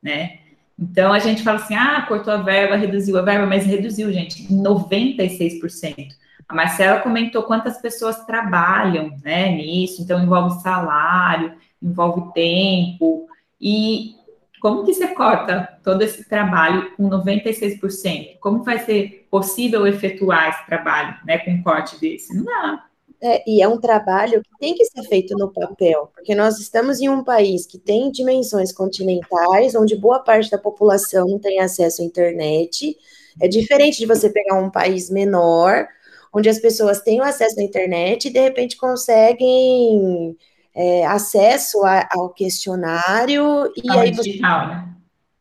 né? 0.00 0.38
Então 0.78 1.12
a 1.12 1.18
gente 1.18 1.42
fala 1.42 1.58
assim: 1.58 1.74
ah, 1.74 2.04
cortou 2.06 2.32
a 2.32 2.38
verba, 2.38 2.76
reduziu 2.76 3.18
a 3.18 3.22
verba, 3.22 3.46
mas 3.46 3.66
reduziu, 3.66 4.12
gente, 4.12 4.46
96%. 4.48 6.14
A 6.48 6.54
Marcela 6.54 7.00
comentou 7.00 7.42
quantas 7.42 7.80
pessoas 7.80 8.24
trabalham 8.24 9.16
né, 9.22 9.50
nisso, 9.50 10.02
então 10.02 10.22
envolve 10.22 10.60
salário, 10.62 11.54
envolve 11.80 12.32
tempo. 12.32 13.28
E 13.60 14.16
como 14.60 14.84
que 14.84 14.92
você 14.92 15.08
corta 15.08 15.78
todo 15.84 16.02
esse 16.02 16.28
trabalho 16.28 16.90
com 16.96 17.08
96%? 17.08 18.38
Como 18.40 18.64
vai 18.64 18.80
ser 18.80 19.28
possível 19.30 19.86
efetuar 19.86 20.48
esse 20.48 20.66
trabalho 20.66 21.16
né, 21.24 21.38
com 21.38 21.52
um 21.52 21.62
corte 21.62 22.00
desse? 22.00 22.36
Não 22.36 22.44
dá. 22.44 22.89
É, 23.22 23.42
e 23.46 23.60
é 23.60 23.68
um 23.68 23.78
trabalho 23.78 24.42
que 24.42 24.58
tem 24.58 24.74
que 24.74 24.84
ser 24.86 25.02
feito 25.02 25.36
no 25.36 25.52
papel, 25.52 26.10
porque 26.14 26.34
nós 26.34 26.58
estamos 26.58 27.00
em 27.00 27.08
um 27.10 27.22
país 27.22 27.66
que 27.66 27.78
tem 27.78 28.10
dimensões 28.10 28.72
continentais, 28.72 29.74
onde 29.74 29.94
boa 29.94 30.20
parte 30.20 30.50
da 30.50 30.56
população 30.56 31.28
não 31.28 31.38
tem 31.38 31.60
acesso 31.60 32.00
à 32.00 32.04
internet. 32.04 32.96
É 33.38 33.46
diferente 33.46 33.98
de 33.98 34.06
você 34.06 34.30
pegar 34.30 34.58
um 34.58 34.70
país 34.70 35.10
menor, 35.10 35.86
onde 36.32 36.48
as 36.48 36.58
pessoas 36.58 37.02
têm 37.02 37.20
acesso 37.20 37.60
à 37.60 37.62
internet 37.62 38.28
e 38.28 38.32
de 38.32 38.40
repente 38.40 38.78
conseguem 38.78 40.34
é, 40.74 41.04
acesso 41.04 41.84
a, 41.84 42.08
ao 42.12 42.30
questionário 42.30 43.70
e 43.76 43.90
aí 43.90 44.14
você... 44.14 44.22
digital, 44.22 44.68
né? 44.68 44.88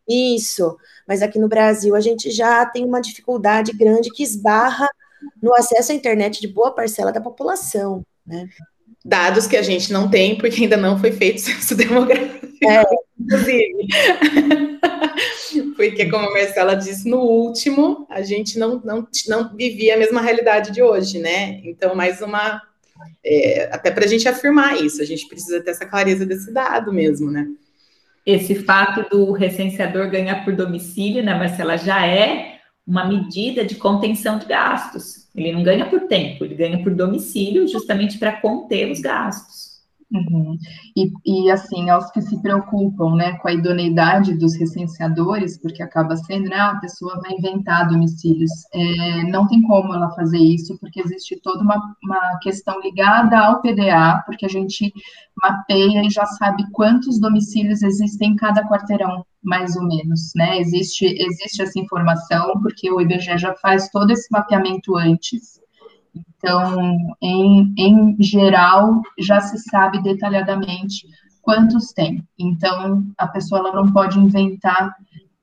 Isso, 0.07 0.75
mas 1.07 1.21
aqui 1.21 1.37
no 1.37 1.47
Brasil 1.47 1.95
a 1.95 2.01
gente 2.01 2.31
já 2.31 2.65
tem 2.65 2.83
uma 2.83 2.99
dificuldade 2.99 3.71
grande 3.71 4.09
que 4.09 4.23
esbarra 4.23 4.89
no 5.41 5.53
acesso 5.55 5.91
à 5.91 5.95
internet 5.95 6.41
de 6.41 6.47
boa 6.47 6.71
parcela 6.71 7.11
da 7.11 7.21
população, 7.21 8.03
né? 8.25 8.47
Dados 9.03 9.47
que 9.47 9.55
a 9.55 9.61
gente 9.61 9.93
não 9.93 10.09
tem, 10.09 10.37
porque 10.37 10.61
ainda 10.63 10.77
não 10.77 10.99
foi 10.99 11.11
feito 11.11 11.39
censo 11.39 11.75
demográfico, 11.77 12.47
é. 12.63 12.83
inclusive. 13.19 13.87
porque, 15.75 16.09
como 16.09 16.27
a 16.27 16.31
Marcela 16.31 16.75
disse, 16.75 17.09
no 17.09 17.21
último, 17.21 18.05
a 18.09 18.21
gente 18.21 18.59
não, 18.59 18.81
não, 18.83 19.07
não 19.27 19.55
vivia 19.55 19.95
a 19.95 19.97
mesma 19.97 20.21
realidade 20.21 20.71
de 20.71 20.83
hoje, 20.83 21.19
né? 21.19 21.61
Então, 21.63 21.95
mais 21.95 22.21
uma. 22.21 22.61
É, 23.23 23.69
até 23.71 23.89
para 23.89 24.03
a 24.03 24.07
gente 24.07 24.27
afirmar 24.27 24.75
isso, 24.81 25.01
a 25.01 25.05
gente 25.05 25.27
precisa 25.27 25.61
ter 25.61 25.71
essa 25.71 25.85
clareza 25.85 26.25
desse 26.25 26.51
dado 26.51 26.91
mesmo, 26.91 27.31
né? 27.31 27.47
Esse 28.25 28.55
fato 28.55 29.09
do 29.09 29.31
recenseador 29.31 30.09
ganhar 30.09 30.43
por 30.43 30.53
domicílio, 30.53 31.23
né, 31.23 31.33
Marcela, 31.33 31.77
já 31.77 32.05
é 32.05 32.58
uma 32.89 33.05
medida 33.05 33.63
de 33.63 33.75
contenção 33.75 34.39
de 34.39 34.47
gastos. 34.47 35.27
Ele 35.35 35.51
não 35.51 35.61
ganha 35.61 35.85
por 35.85 36.01
tempo, 36.07 36.43
ele 36.43 36.55
ganha 36.55 36.81
por 36.81 36.91
domicílio, 36.91 37.67
justamente 37.67 38.17
para 38.17 38.41
conter 38.41 38.91
os 38.91 38.99
gastos. 38.99 39.68
Uhum. 40.11 40.57
E, 40.97 41.11
e, 41.23 41.51
assim, 41.51 41.87
aos 41.89 42.09
que 42.09 42.19
se 42.21 42.41
preocupam 42.41 43.15
né, 43.15 43.33
com 43.37 43.47
a 43.47 43.53
idoneidade 43.53 44.33
dos 44.33 44.55
recenseadores, 44.55 45.59
porque 45.59 45.83
acaba 45.83 46.17
sendo, 46.17 46.49
né, 46.49 46.55
ah, 46.55 46.71
a 46.71 46.79
pessoa 46.79 47.19
vai 47.21 47.33
inventar 47.33 47.87
domicílios. 47.87 48.49
É, 48.73 49.23
não 49.29 49.47
tem 49.47 49.61
como 49.61 49.93
ela 49.93 50.09
fazer 50.11 50.39
isso, 50.39 50.77
porque 50.79 50.99
existe 50.99 51.39
toda 51.43 51.63
uma, 51.63 51.95
uma 52.03 52.39
questão 52.41 52.81
ligada 52.81 53.37
ao 53.37 53.61
PDA, 53.61 54.23
porque 54.25 54.47
a 54.47 54.49
gente 54.49 54.91
mapeia 55.41 56.03
e 56.03 56.09
já 56.09 56.25
sabe 56.25 56.69
quantos 56.71 57.19
domicílios 57.19 57.83
existem 57.83 58.31
em 58.31 58.35
cada 58.35 58.67
quarteirão, 58.67 59.23
mais 59.43 59.75
ou 59.75 59.87
menos, 59.87 60.31
né? 60.35 60.59
Existe, 60.59 61.05
existe 61.05 61.61
essa 61.61 61.79
informação, 61.79 62.59
porque 62.61 62.91
o 62.91 62.99
IBGE 62.99 63.37
já 63.37 63.53
faz 63.55 63.89
todo 63.89 64.11
esse 64.11 64.27
mapeamento 64.31 64.97
antes. 64.97 65.59
Então, 66.15 66.95
em, 67.21 67.73
em 67.77 68.15
geral, 68.23 69.01
já 69.19 69.41
se 69.41 69.57
sabe 69.59 70.01
detalhadamente 70.01 71.07
quantos 71.41 71.91
tem. 71.91 72.23
Então, 72.37 73.03
a 73.17 73.27
pessoa 73.27 73.59
ela 73.59 73.73
não 73.73 73.91
pode 73.91 74.19
inventar 74.19 74.95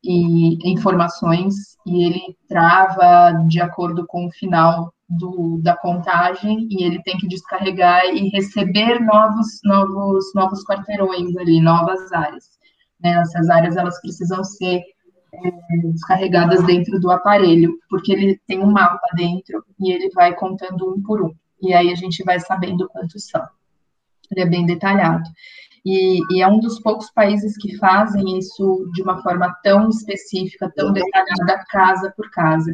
e, 0.03 0.71
informações 0.71 1.77
e 1.87 2.05
ele 2.05 2.37
trava 2.49 3.45
de 3.47 3.61
acordo 3.61 4.07
com 4.07 4.27
o 4.27 4.31
final 4.31 4.93
do, 5.09 5.61
da 5.63 5.77
contagem 5.77 6.67
e 6.71 6.85
ele 6.85 7.03
tem 7.03 7.17
que 7.17 7.29
descarregar 7.29 8.05
e 8.07 8.29
receber 8.31 9.01
novos, 9.01 9.61
novos, 9.65 10.33
novos 10.35 10.65
quarteirões 10.65 11.37
ali, 11.37 11.61
novas 11.61 12.13
áreas. 12.13 12.45
Né? 13.01 13.11
Essas 13.21 13.49
áreas 13.51 13.77
elas 13.77 14.01
precisam 14.01 14.43
ser 14.43 14.83
descarregadas 15.93 16.63
dentro 16.65 16.99
do 17.01 17.11
aparelho, 17.11 17.79
porque 17.89 18.13
ele 18.13 18.41
tem 18.47 18.61
um 18.61 18.71
mapa 18.71 19.07
dentro 19.15 19.65
e 19.81 19.93
ele 19.93 20.11
vai 20.11 20.35
contando 20.35 20.93
um 20.93 21.03
por 21.03 21.23
um. 21.23 21.35
E 21.61 21.73
aí 21.73 21.91
a 21.91 21.95
gente 21.95 22.23
vai 22.25 22.39
sabendo 22.41 22.89
quantos 22.89 23.27
são. 23.29 23.43
Ele 24.31 24.41
é 24.41 24.47
bem 24.47 24.67
detalhado. 24.67 25.29
E, 25.85 26.19
e, 26.33 26.43
é 26.43 26.49
um 26.49 26.59
dos 26.59 26.81
poucos 26.81 27.13
países 27.13 27.57
que 27.57 27.77
fazem 27.77 28.37
isso 28.39 28.91
de 28.93 29.03
uma 29.03 29.23
forma 29.23 29.55
tão 29.63 29.89
específica, 29.89 30.73
tão 30.75 30.93
detalhada, 30.93 31.65
casa 31.71 32.13
por 32.17 32.29
casa. 32.31 32.73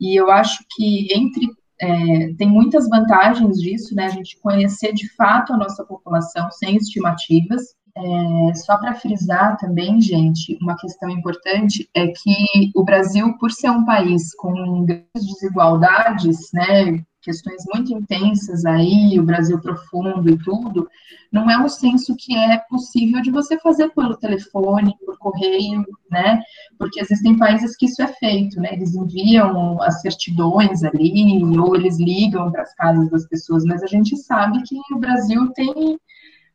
E 0.00 0.18
eu 0.18 0.30
acho 0.30 0.64
que 0.74 1.14
entre 1.14 1.46
é, 1.80 2.32
tem 2.38 2.48
muitas 2.48 2.88
vantagens 2.88 3.58
disso, 3.58 3.94
né? 3.94 4.06
A 4.06 4.10
gente 4.10 4.38
conhecer 4.40 4.94
de 4.94 5.08
fato 5.14 5.52
a 5.52 5.56
nossa 5.58 5.84
população 5.84 6.50
sem 6.52 6.76
estimativas. 6.76 7.74
É, 7.96 8.54
só 8.54 8.76
para 8.76 8.94
frisar 8.94 9.56
também, 9.56 10.00
gente, 10.00 10.58
uma 10.60 10.76
questão 10.76 11.08
importante 11.08 11.88
é 11.94 12.08
que 12.08 12.72
o 12.74 12.82
Brasil, 12.82 13.38
por 13.38 13.52
ser 13.52 13.70
um 13.70 13.84
país 13.84 14.34
com 14.34 14.84
grandes 14.84 15.06
desigualdades, 15.14 16.50
né, 16.52 17.04
questões 17.22 17.64
muito 17.72 17.92
intensas 17.92 18.64
aí, 18.66 19.18
o 19.18 19.22
Brasil 19.22 19.60
profundo 19.60 20.28
e 20.28 20.36
tudo, 20.38 20.88
não 21.32 21.48
é 21.48 21.56
um 21.56 21.68
censo 21.68 22.14
que 22.18 22.36
é 22.36 22.58
possível 22.68 23.22
de 23.22 23.30
você 23.30 23.58
fazer 23.58 23.88
pelo 23.90 24.16
telefone, 24.16 24.96
por 25.06 25.16
correio, 25.18 25.84
né? 26.10 26.42
Porque 26.78 27.00
existem 27.00 27.36
países 27.36 27.76
que 27.76 27.86
isso 27.86 28.02
é 28.02 28.08
feito, 28.08 28.60
né? 28.60 28.70
Eles 28.72 28.94
enviam 28.94 29.80
as 29.82 30.02
certidões 30.02 30.84
ali, 30.84 31.42
ou 31.58 31.74
eles 31.74 31.98
ligam 31.98 32.52
para 32.52 32.62
as 32.62 32.74
casas 32.74 33.08
das 33.08 33.26
pessoas, 33.26 33.64
mas 33.64 33.82
a 33.82 33.86
gente 33.86 34.16
sabe 34.16 34.62
que 34.62 34.76
o 34.92 34.98
Brasil 34.98 35.50
tem 35.54 35.98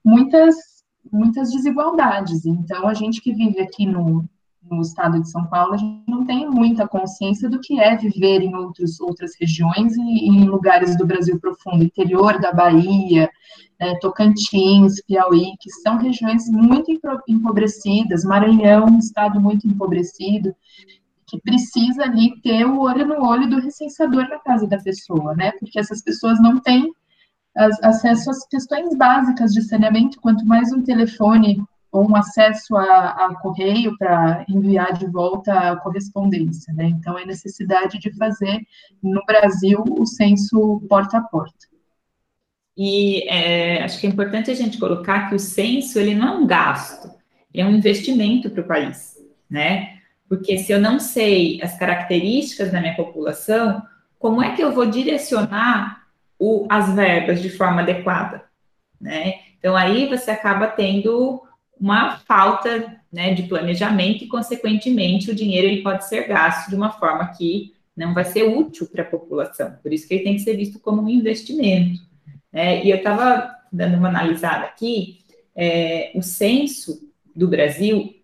muitas 0.06 0.56
muitas 1.12 1.52
desigualdades. 1.52 2.46
Então, 2.46 2.88
a 2.88 2.94
gente 2.94 3.22
que 3.22 3.34
vive 3.34 3.60
aqui 3.60 3.86
no, 3.86 4.26
no 4.70 4.82
estado 4.82 5.20
de 5.20 5.30
São 5.30 5.46
Paulo, 5.48 5.74
a 5.74 5.78
gente 5.78 6.04
não 6.08 6.26
tem 6.26 6.50
muita 6.50 6.88
consciência 6.88 7.50
do 7.50 7.60
que 7.60 7.80
é 7.80 7.96
viver 7.96 8.42
em 8.42 8.56
outros, 8.56 9.00
outras 9.00 9.32
regiões 9.40 9.96
e, 9.96 10.28
em 10.28 10.46
lugares 10.46 10.98
do 10.98 11.06
Brasil 11.06 11.40
profundo, 11.40 11.84
interior 11.84 12.40
da 12.40 12.52
Bahia, 12.52 13.30
né, 13.80 13.96
Tocantins, 14.02 15.02
Piauí, 15.08 15.54
que 15.60 15.72
são 15.72 15.98
regiões 15.98 16.50
muito 16.50 16.92
empobrecidas, 17.28 18.24
Maranhão, 18.24 18.86
um 18.86 19.00
estado 19.00 19.40
muito 19.40 19.68
empobrecido, 19.68 20.54
que 21.26 21.40
precisa 21.42 22.04
ali 22.04 22.40
ter 22.42 22.66
o 22.66 22.80
olho 22.82 23.06
no 23.06 23.24
olho 23.24 23.50
do 23.50 23.60
recenseador 23.60 24.28
na 24.28 24.40
casa 24.40 24.68
da 24.68 24.78
pessoa, 24.78 25.34
né, 25.36 25.52
porque 25.60 25.80
essas 25.80 26.02
pessoas 26.04 26.42
não 26.42 26.60
têm 26.60 26.92
acesso 27.56 28.30
às 28.30 28.48
questões 28.48 28.96
básicas 28.96 29.54
de 29.54 29.62
saneamento, 29.62 30.20
quanto 30.22 30.46
mais 30.46 30.72
um 30.72 30.84
telefone 30.84 31.62
ou 31.92 32.08
um 32.08 32.16
acesso 32.16 32.76
a, 32.76 33.26
a 33.26 33.36
correio 33.42 33.98
para 33.98 34.46
enviar 34.48 34.94
de 34.94 35.08
volta 35.08 35.54
a 35.54 35.76
correspondência, 35.78 36.74
né? 36.74 36.86
Então, 36.86 37.18
é 37.18 37.26
necessidade 37.26 37.98
de 37.98 38.16
fazer 38.16 38.62
no 39.02 39.24
Brasil 39.26 39.84
o 39.88 40.06
censo 40.06 40.82
porta 40.88 41.18
a 41.18 41.22
porta. 41.22 41.68
E 42.78 43.28
é, 43.28 43.84
acho 43.84 44.00
que 44.00 44.08
é 44.08 44.10
importante 44.10 44.52
a 44.52 44.54
gente 44.54 44.78
colocar 44.78 45.28
que 45.28 45.36
o 45.36 45.40
censo 45.40 46.00
ele 46.00 46.16
não 46.16 46.28
é 46.28 46.32
um 46.38 46.48
gasto, 46.48 47.12
é 47.54 47.66
um 47.66 47.76
investimento 47.76 48.50
para 48.50 48.62
o 48.62 48.68
país, 48.68 49.18
né? 49.50 50.00
Porque 50.30 50.60
se 50.60 50.72
eu 50.72 50.80
não 50.80 51.00
sei 51.00 51.60
as 51.62 51.78
características 51.78 52.72
da 52.72 52.80
minha 52.80 52.96
população, 52.96 53.82
como 54.20 54.44
é 54.44 54.56
que 54.56 54.62
eu 54.62 54.72
vou 54.72 54.86
direcionar 54.86 55.99
o, 56.40 56.66
as 56.70 56.94
verbas 56.96 57.42
de 57.42 57.50
forma 57.50 57.82
adequada, 57.82 58.44
né? 59.00 59.34
Então 59.60 59.76
aí 59.76 60.08
você 60.08 60.32
acaba 60.32 60.68
tendo 60.68 61.44
uma 61.80 62.18
falta 62.20 62.98
né, 63.12 63.34
de 63.34 63.44
planejamento 63.44 64.24
e, 64.24 64.28
consequentemente, 64.28 65.32
o 65.32 65.36
dinheiro 65.36 65.68
ele 65.68 65.82
pode 65.82 66.08
ser 66.08 66.28
gasto 66.28 66.70
de 66.70 66.76
uma 66.76 66.92
forma 66.92 67.28
que 67.28 67.74
não 67.96 68.14
vai 68.14 68.24
ser 68.24 68.44
útil 68.44 68.88
para 68.88 69.04
a 69.04 69.06
população. 69.06 69.76
Por 69.82 69.92
isso 69.92 70.08
que 70.08 70.14
ele 70.14 70.24
tem 70.24 70.36
que 70.36 70.42
ser 70.42 70.56
visto 70.56 70.80
como 70.80 71.02
um 71.02 71.10
investimento. 71.10 72.00
Né? 72.52 72.84
E 72.84 72.90
eu 72.90 72.98
estava 72.98 73.56
dando 73.72 73.98
uma 73.98 74.10
analisada 74.10 74.66
aqui, 74.66 75.20
é, 75.56 76.12
o 76.16 76.22
censo 76.22 77.10
do 77.36 77.48
Brasil, 77.48 78.16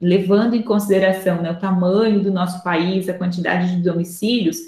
levando 0.00 0.54
em 0.54 0.62
consideração 0.62 1.42
né, 1.42 1.50
o 1.50 1.58
tamanho 1.58 2.20
do 2.20 2.30
nosso 2.30 2.62
país, 2.62 3.08
a 3.08 3.14
quantidade 3.14 3.76
de 3.76 3.82
domicílios, 3.82 4.58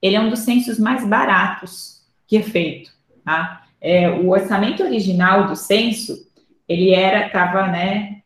ele 0.00 0.16
é 0.16 0.20
um 0.20 0.30
dos 0.30 0.40
censos 0.40 0.78
mais 0.78 1.06
baratos 1.06 2.01
que 2.32 2.38
é 2.38 2.42
feito. 2.42 2.90
Tá? 3.22 3.66
É, 3.78 4.08
o 4.08 4.30
orçamento 4.30 4.82
original 4.82 5.48
do 5.48 5.54
censo 5.54 6.26
ele 6.66 6.94
era, 6.94 7.26
estava, 7.26 7.66
né, 7.66 8.22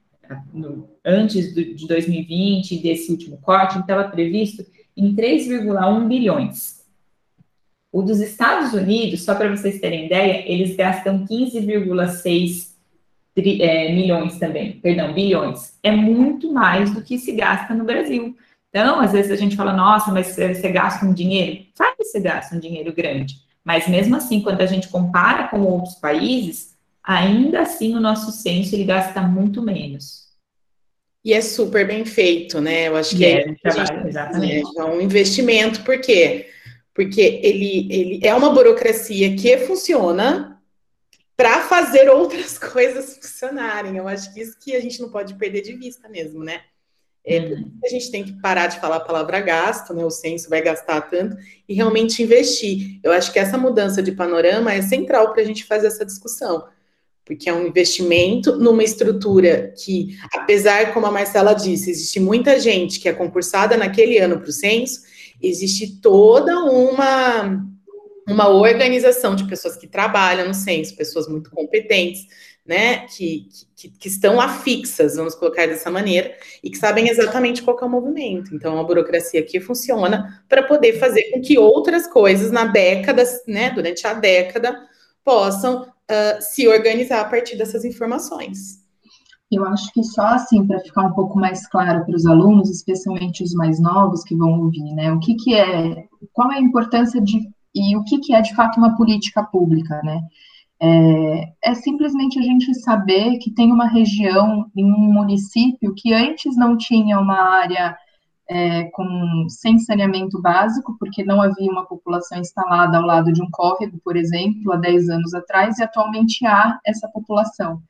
no, 0.55 0.89
antes 1.05 1.53
do, 1.53 1.75
de 1.75 1.89
2020, 1.89 2.79
desse 2.79 3.11
último 3.11 3.37
corte, 3.39 3.77
estava 3.77 4.09
previsto 4.09 4.65
em 4.97 5.13
3,1 5.13 6.07
bilhões. 6.07 6.85
O 7.91 8.01
dos 8.01 8.21
Estados 8.21 8.73
Unidos, 8.75 9.25
só 9.25 9.35
para 9.35 9.51
vocês 9.51 9.81
terem 9.81 10.07
ideia, 10.07 10.45
eles 10.47 10.77
gastam 10.77 11.27
15,6 11.27 12.77
é, 13.61 13.93
milhões 13.93 14.39
também, 14.39 14.79
perdão, 14.79 15.13
bilhões. 15.13 15.77
É 15.83 15.91
muito 15.91 16.53
mais 16.53 16.95
do 16.95 17.03
que 17.03 17.19
se 17.19 17.33
gasta 17.33 17.75
no 17.75 17.85
Brasil. 17.85 18.37
Então, 18.69 19.01
às 19.01 19.11
vezes 19.11 19.33
a 19.33 19.37
gente 19.37 19.57
fala, 19.57 19.73
nossa, 19.73 20.13
mas 20.13 20.29
você 20.29 20.71
gasta 20.71 21.05
um 21.05 21.13
dinheiro. 21.13 21.67
Sabe 21.75 21.97
que 21.97 22.05
você 22.05 22.21
gasta 22.21 22.55
um 22.55 22.61
dinheiro 22.61 22.95
grande. 22.95 23.46
Mas 23.67 23.89
mesmo 23.89 24.15
assim, 24.15 24.41
quando 24.41 24.61
a 24.61 24.67
gente 24.67 24.87
compara 24.87 25.49
com 25.49 25.61
outros 25.61 25.97
países, 25.97 26.77
ainda 27.03 27.63
assim 27.63 27.97
o 27.97 28.01
nosso 28.01 28.31
censo 28.31 28.73
ele 28.77 28.85
gasta 28.85 29.21
muito 29.21 29.61
menos. 29.61 30.29
E 31.25 31.33
é 31.33 31.41
super 31.41 31.85
bem 31.85 32.05
feito, 32.05 32.61
né? 32.61 32.87
Eu 32.87 32.95
acho 32.95 33.17
que 33.17 33.25
é, 33.25 33.41
é, 33.41 33.55
trabalho, 33.55 34.07
exatamente. 34.07 34.79
é 34.79 34.85
um 34.85 35.01
investimento, 35.01 35.83
por 35.83 36.01
quê? 36.01 36.49
Porque 36.95 37.41
ele, 37.43 37.89
ele 37.91 38.21
é 38.23 38.33
uma 38.33 38.51
burocracia 38.51 39.35
que 39.35 39.59
funciona 39.59 40.63
para 41.37 41.63
fazer 41.63 42.09
outras 42.09 42.57
coisas 42.63 43.17
funcionarem. 43.17 43.97
Eu 43.97 44.07
acho 44.07 44.33
que 44.33 44.41
isso 44.41 44.57
que 44.61 44.77
a 44.77 44.81
gente 44.81 45.01
não 45.01 45.11
pode 45.11 45.35
perder 45.35 45.63
de 45.63 45.73
vista 45.73 46.09
mesmo, 46.09 46.45
né? 46.45 46.61
É, 47.27 47.41
hum. 47.41 47.73
A 47.85 47.89
gente 47.89 48.11
tem 48.11 48.25
que 48.25 48.41
parar 48.41 48.69
de 48.69 48.79
falar 48.79 48.97
a 48.97 49.01
palavra 49.01 49.41
gasto, 49.41 49.93
né? 49.93 50.05
O 50.05 50.11
censo 50.11 50.49
vai 50.49 50.63
gastar 50.63 51.01
tanto 51.03 51.37
e 51.69 51.75
realmente 51.75 52.23
investir. 52.23 53.01
Eu 53.03 53.13
acho 53.13 53.33
que 53.33 53.39
essa 53.39 53.59
mudança 53.59 54.03
de 54.03 54.13
panorama 54.13 54.73
é 54.73 54.81
central 54.81 55.33
para 55.33 55.43
a 55.43 55.45
gente 55.45 55.65
fazer 55.65 55.89
essa 55.89 56.05
discussão 56.07 56.65
porque 57.27 57.51
é 57.51 57.53
um 57.53 57.67
investimento 57.67 58.57
numa 58.57 58.85
estrutura 58.85 59.75
que, 59.77 60.17
apesar, 60.33 60.95
como 60.95 61.07
a 61.07 61.11
Marcela 61.11 61.53
disse, 61.53 61.91
existe 61.91 62.21
muita 62.21 62.59
gente 62.59 63.01
que 63.01 63.09
é 63.09 63.13
concursada 63.13 63.77
naquele 63.77 64.17
ano 64.17 64.39
para 64.39 64.49
o 64.49 64.53
censo, 64.53 65.01
existe 65.43 66.01
toda 66.01 66.65
uma, 66.65 67.67
uma 68.27 68.49
organização 68.49 69.35
de 69.35 69.45
pessoas 69.47 69.77
que 69.77 69.87
trabalham 69.87 70.49
no 70.49 70.55
censo, 70.55 70.97
pessoas 70.97 71.29
muito 71.29 71.51
competentes, 71.51 72.27
né, 72.67 73.07
que, 73.07 73.49
que, 73.77 73.89
que 73.89 74.09
estão 74.09 74.41
afixas, 74.41 75.15
vamos 75.15 75.37
colocar 75.37 75.67
dessa 75.67 75.89
maneira, 75.91 76.35
e 76.63 76.69
que 76.69 76.77
sabem 76.77 77.09
exatamente 77.09 77.63
qual 77.63 77.79
é 77.81 77.85
o 77.85 77.89
movimento. 77.89 78.55
Então, 78.55 78.75
uma 78.75 78.85
burocracia 78.85 79.43
que 79.45 79.61
funciona 79.61 80.43
para 80.49 80.65
poder 80.65 80.99
fazer 80.99 81.31
com 81.31 81.41
que 81.41 81.57
outras 81.59 82.09
coisas 82.09 82.51
na 82.51 82.65
década, 82.65 83.23
né, 83.47 83.71
durante 83.71 84.05
a 84.07 84.15
década, 84.15 84.77
possam 85.25 85.83
uh, 85.83 86.41
se 86.41 86.67
organizar 86.67 87.21
a 87.21 87.25
partir 87.25 87.57
dessas 87.57 87.85
informações. 87.85 88.85
Eu 89.51 89.65
acho 89.65 89.93
que 89.93 90.03
só 90.03 90.27
assim, 90.27 90.67
para 90.67 90.81
ficar 90.81 91.03
um 91.03 91.13
pouco 91.13 91.39
mais 91.39 91.69
claro 91.69 92.05
para 92.05 92.17
os 92.17 92.27
alunos, 92.27 92.69
especialmente 92.69 93.45
os 93.45 93.55
mais 93.55 93.79
novos 93.79 94.25
que 94.25 94.35
vão 94.35 94.61
ouvir, 94.61 94.93
né? 94.95 95.13
O 95.13 95.21
que, 95.21 95.37
que 95.37 95.55
é, 95.55 96.05
qual 96.33 96.51
é 96.51 96.57
a 96.57 96.61
importância 96.61 97.21
de, 97.21 97.49
e 97.77 97.97
o 97.97 98.03
que, 98.05 98.19
que 98.19 98.35
é 98.35 98.41
de 98.41 98.55
fato 98.55 98.79
uma 98.79 98.97
política 98.97 99.43
pública, 99.43 100.01
né? 100.03 100.23
É, 100.81 101.53
é, 101.71 101.75
simplesmente 101.75 102.39
a 102.39 102.43
gente 102.43 102.75
saber 102.75 103.39
que 103.39 103.51
tem 103.51 103.73
uma 103.73 103.87
região 103.87 104.71
em 104.77 104.85
um 104.85 105.13
município 105.13 105.95
que 105.95 106.13
antes 106.13 106.57
não 106.57 106.77
tinha 106.77 107.19
uma 107.19 107.39
área 107.39 107.97
é, 108.49 108.85
com, 108.91 109.47
sem 109.49 109.79
saneamento 109.79 110.41
básico, 110.41 110.97
porque 110.99 111.25
não 111.25 111.41
havia 111.43 111.71
uma 111.71 111.87
população 111.87 112.39
instalada 112.39 112.99
ao 112.99 113.05
lado 113.05 113.33
de 113.33 113.43
um 113.43 113.51
córrego, 113.51 113.99
por 114.05 114.17
exemplo, 114.17 114.73
há 114.73 114.77
10 114.77 115.09
anos 115.09 115.35
atrás, 115.35 115.79
e 115.79 115.83
atualmente 115.83 116.47
há 116.47 116.79
essa 116.85 117.09
população. 117.09 117.83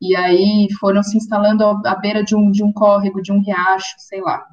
E 0.00 0.14
aí 0.16 0.68
foram 0.78 1.02
se 1.02 1.16
instalando 1.16 1.64
à 1.64 1.94
beira 1.96 2.22
de 2.22 2.36
um, 2.36 2.50
de 2.50 2.62
um 2.62 2.72
córrego, 2.72 3.20
de 3.20 3.32
um 3.32 3.40
riacho, 3.40 3.96
sei 3.98 4.20
lá. 4.20 4.44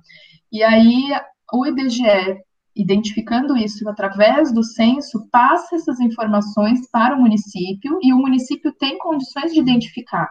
E 0.52 0.64
aí 0.64 1.12
o 1.54 1.66
IBGE, 1.66 2.42
identificando 2.76 3.56
isso 3.58 3.88
através 3.88 4.54
do 4.54 4.64
censo, 4.64 5.28
passa 5.32 5.76
essas 5.76 6.00
informações 6.00 6.90
para 6.92 7.16
o 7.16 7.22
município 7.22 8.00
e 8.02 8.14
o 8.14 8.18
município 8.18 8.74
tem 8.74 8.98
condições 8.98 9.54
de 9.54 9.60
identificar 9.60 10.28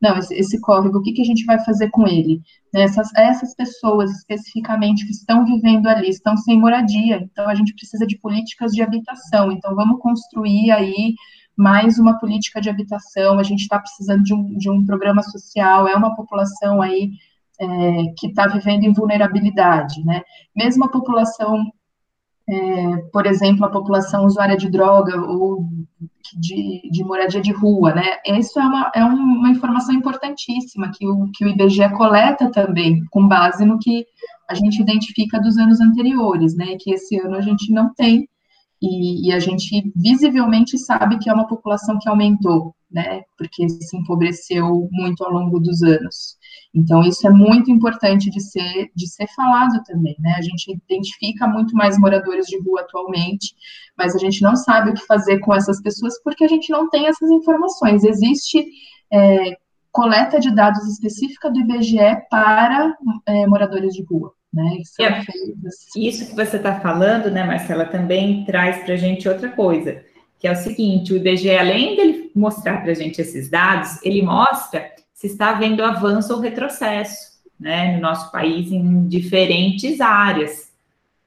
não, 0.00 0.16
esse, 0.16 0.34
esse 0.34 0.60
córrego, 0.60 0.98
o 0.98 1.02
que, 1.02 1.12
que 1.12 1.22
a 1.22 1.24
gente 1.24 1.44
vai 1.44 1.58
fazer 1.64 1.90
com 1.90 2.06
ele? 2.06 2.40
Né, 2.72 2.82
essas, 2.82 3.12
essas 3.14 3.54
pessoas 3.54 4.10
especificamente 4.12 5.04
que 5.04 5.10
estão 5.10 5.44
vivendo 5.44 5.86
ali, 5.88 6.08
estão 6.08 6.36
sem 6.36 6.58
moradia, 6.58 7.16
então 7.16 7.48
a 7.48 7.54
gente 7.54 7.74
precisa 7.74 8.06
de 8.06 8.18
políticas 8.18 8.72
de 8.72 8.82
habitação, 8.82 9.50
então 9.50 9.74
vamos 9.74 10.00
construir 10.00 10.70
aí 10.70 11.14
mais 11.56 11.98
uma 11.98 12.18
política 12.18 12.60
de 12.60 12.70
habitação, 12.70 13.38
a 13.38 13.42
gente 13.42 13.62
está 13.62 13.80
precisando 13.80 14.22
de 14.22 14.32
um, 14.32 14.56
de 14.56 14.70
um 14.70 14.84
programa 14.84 15.22
social, 15.22 15.88
é 15.88 15.96
uma 15.96 16.14
população 16.14 16.80
aí 16.80 17.10
é, 17.60 17.66
que 18.16 18.28
está 18.28 18.46
vivendo 18.46 18.84
em 18.84 18.92
vulnerabilidade, 18.92 20.04
né? 20.04 20.22
Mesmo 20.54 20.84
a 20.84 20.88
população, 20.88 21.64
é, 22.50 22.96
por 23.12 23.26
exemplo, 23.26 23.64
a 23.64 23.70
população 23.70 24.24
usuária 24.24 24.56
de 24.56 24.70
droga 24.70 25.20
ou 25.20 25.66
de, 26.34 26.88
de 26.90 27.04
moradia 27.04 27.40
de 27.40 27.52
rua, 27.52 27.94
né? 27.94 28.16
Isso 28.26 28.58
é 28.58 28.62
uma, 28.62 28.92
é 28.94 29.04
uma 29.04 29.50
informação 29.50 29.94
importantíssima 29.94 30.90
que 30.94 31.06
o, 31.06 31.30
que 31.34 31.44
o 31.44 31.48
IBGE 31.48 31.88
coleta 31.96 32.50
também, 32.50 33.04
com 33.10 33.26
base 33.28 33.64
no 33.64 33.78
que 33.78 34.06
a 34.48 34.54
gente 34.54 34.80
identifica 34.80 35.40
dos 35.40 35.58
anos 35.58 35.80
anteriores, 35.80 36.56
né? 36.56 36.76
Que 36.80 36.92
esse 36.94 37.18
ano 37.20 37.36
a 37.36 37.40
gente 37.40 37.72
não 37.72 37.92
tem 37.94 38.26
e, 38.80 39.28
e, 39.28 39.32
a 39.32 39.40
gente 39.40 39.92
visivelmente 39.96 40.78
sabe 40.78 41.18
que 41.18 41.28
é 41.28 41.32
uma 41.32 41.48
população 41.48 41.98
que 41.98 42.08
aumentou, 42.08 42.74
né, 42.90 43.22
porque 43.36 43.68
se 43.68 43.96
empobreceu 43.96 44.88
muito 44.92 45.24
ao 45.24 45.32
longo 45.32 45.58
dos 45.58 45.82
anos. 45.82 46.37
Então, 46.78 47.02
isso 47.02 47.26
é 47.26 47.30
muito 47.30 47.72
importante 47.72 48.30
de 48.30 48.40
ser, 48.40 48.90
de 48.94 49.08
ser 49.08 49.26
falado 49.34 49.82
também, 49.84 50.14
né, 50.20 50.34
a 50.38 50.42
gente 50.42 50.70
identifica 50.70 51.46
muito 51.46 51.74
mais 51.74 51.98
moradores 51.98 52.46
de 52.46 52.56
rua 52.62 52.82
atualmente, 52.82 53.52
mas 53.96 54.14
a 54.14 54.18
gente 54.18 54.40
não 54.42 54.54
sabe 54.54 54.90
o 54.90 54.94
que 54.94 55.04
fazer 55.04 55.40
com 55.40 55.52
essas 55.52 55.82
pessoas 55.82 56.22
porque 56.22 56.44
a 56.44 56.48
gente 56.48 56.70
não 56.70 56.88
tem 56.88 57.08
essas 57.08 57.28
informações. 57.30 58.04
Existe 58.04 58.64
é, 59.12 59.56
coleta 59.90 60.38
de 60.38 60.54
dados 60.54 60.86
específica 60.86 61.50
do 61.50 61.58
IBGE 61.58 61.98
para 62.30 62.96
é, 63.26 63.46
moradores 63.48 63.92
de 63.92 64.04
rua. 64.04 64.32
Né, 64.50 64.78
é, 65.00 65.20
isso 65.96 66.26
que 66.26 66.34
você 66.34 66.56
está 66.56 66.80
falando, 66.80 67.30
né, 67.30 67.44
Marcela, 67.44 67.84
também 67.84 68.44
traz 68.44 68.82
para 68.84 68.94
a 68.94 68.96
gente 68.96 69.28
outra 69.28 69.50
coisa, 69.50 70.02
que 70.38 70.46
é 70.46 70.52
o 70.52 70.56
seguinte: 70.56 71.12
o 71.12 71.16
IBGE, 71.16 71.50
além 71.50 71.96
dele 71.96 72.30
mostrar 72.34 72.80
para 72.80 72.92
a 72.92 72.94
gente 72.94 73.20
esses 73.20 73.50
dados, 73.50 74.02
ele 74.02 74.22
mostra 74.22 74.90
se 75.18 75.26
está 75.26 75.50
havendo 75.50 75.84
avanço 75.84 76.32
ou 76.32 76.38
retrocesso 76.38 77.40
né, 77.58 77.96
no 77.96 78.00
nosso 78.00 78.30
país 78.30 78.70
em 78.70 79.08
diferentes 79.08 80.00
áreas. 80.00 80.70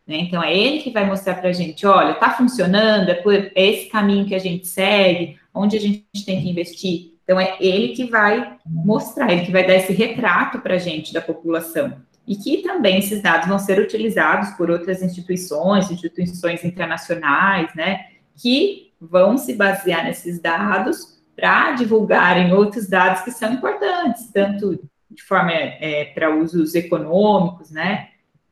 Né? 0.08 0.15
Então, 0.19 0.41
é 0.41 0.58
ele 0.58 0.80
que 0.80 0.91
vai 0.91 1.06
mostrar 1.06 1.36
para 1.36 1.49
a 1.49 1.54
gente: 1.54 1.86
olha, 1.86 2.13
está 2.13 2.32
funcionando, 2.32 3.10
é, 3.10 3.15
por, 3.15 3.34
é 3.34 3.51
esse 3.54 3.89
caminho 3.89 4.25
que 4.25 4.34
a 4.34 4.39
gente 4.39 4.65
segue, 4.65 5.38
onde 5.54 5.75
a 5.75 5.80
gente 5.82 6.06
tem 6.25 6.41
que 6.41 6.49
investir. 6.49 7.15
Então, 7.25 7.38
é 7.38 7.58
ele 7.60 7.89
que 7.89 8.06
vai 8.06 8.56
mostrar, 8.65 9.30
ele 9.30 9.45
que 9.45 9.51
vai 9.51 9.67
dar 9.67 9.75
esse 9.75 9.91
retrato 9.91 10.60
para 10.60 10.75
a 10.75 10.80
gente 10.80 11.12
da 11.12 11.19
população 11.19 11.93
e 12.25 12.38
que 12.38 12.62
também 12.62 12.99
esses 12.99 13.21
dados 13.21 13.49
vão 13.49 13.60
ser 13.60 13.77
utilizados 13.77 14.51
por 14.51 14.71
outras 14.71 15.01
instituições, 15.01 15.91
instituições 15.91 16.63
internacionais, 16.63 17.75
né, 17.75 18.06
que 18.38 18.93
vão 19.01 19.38
se 19.38 19.54
basear 19.54 20.06
nesses 20.06 20.39
dados 20.39 21.20
para 21.41 21.71
divulgarem 21.71 22.54
outros 22.54 22.88
dados 22.88 23.23
que 23.23 23.32
são 23.32 23.51
importantes, 23.51 24.30
tanto 24.32 24.80
de 25.10 25.23
forma 25.23 25.51
é, 25.51 26.06
para 26.13 26.36
usos 26.36 26.75
econômicos, 26.75 27.71
né, 27.71 28.10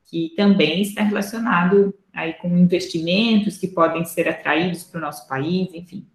que 0.10 0.34
também 0.36 0.82
está 0.82 1.04
relacionado 1.04 1.94
aí 2.12 2.34
com 2.34 2.48
investimentos 2.58 3.58
que 3.58 3.68
podem 3.68 4.04
ser 4.04 4.28
atraídos 4.28 4.84
para 4.84 4.98
o 4.98 5.02
nosso 5.02 5.28
país, 5.28 5.70
enfim. 5.74 6.08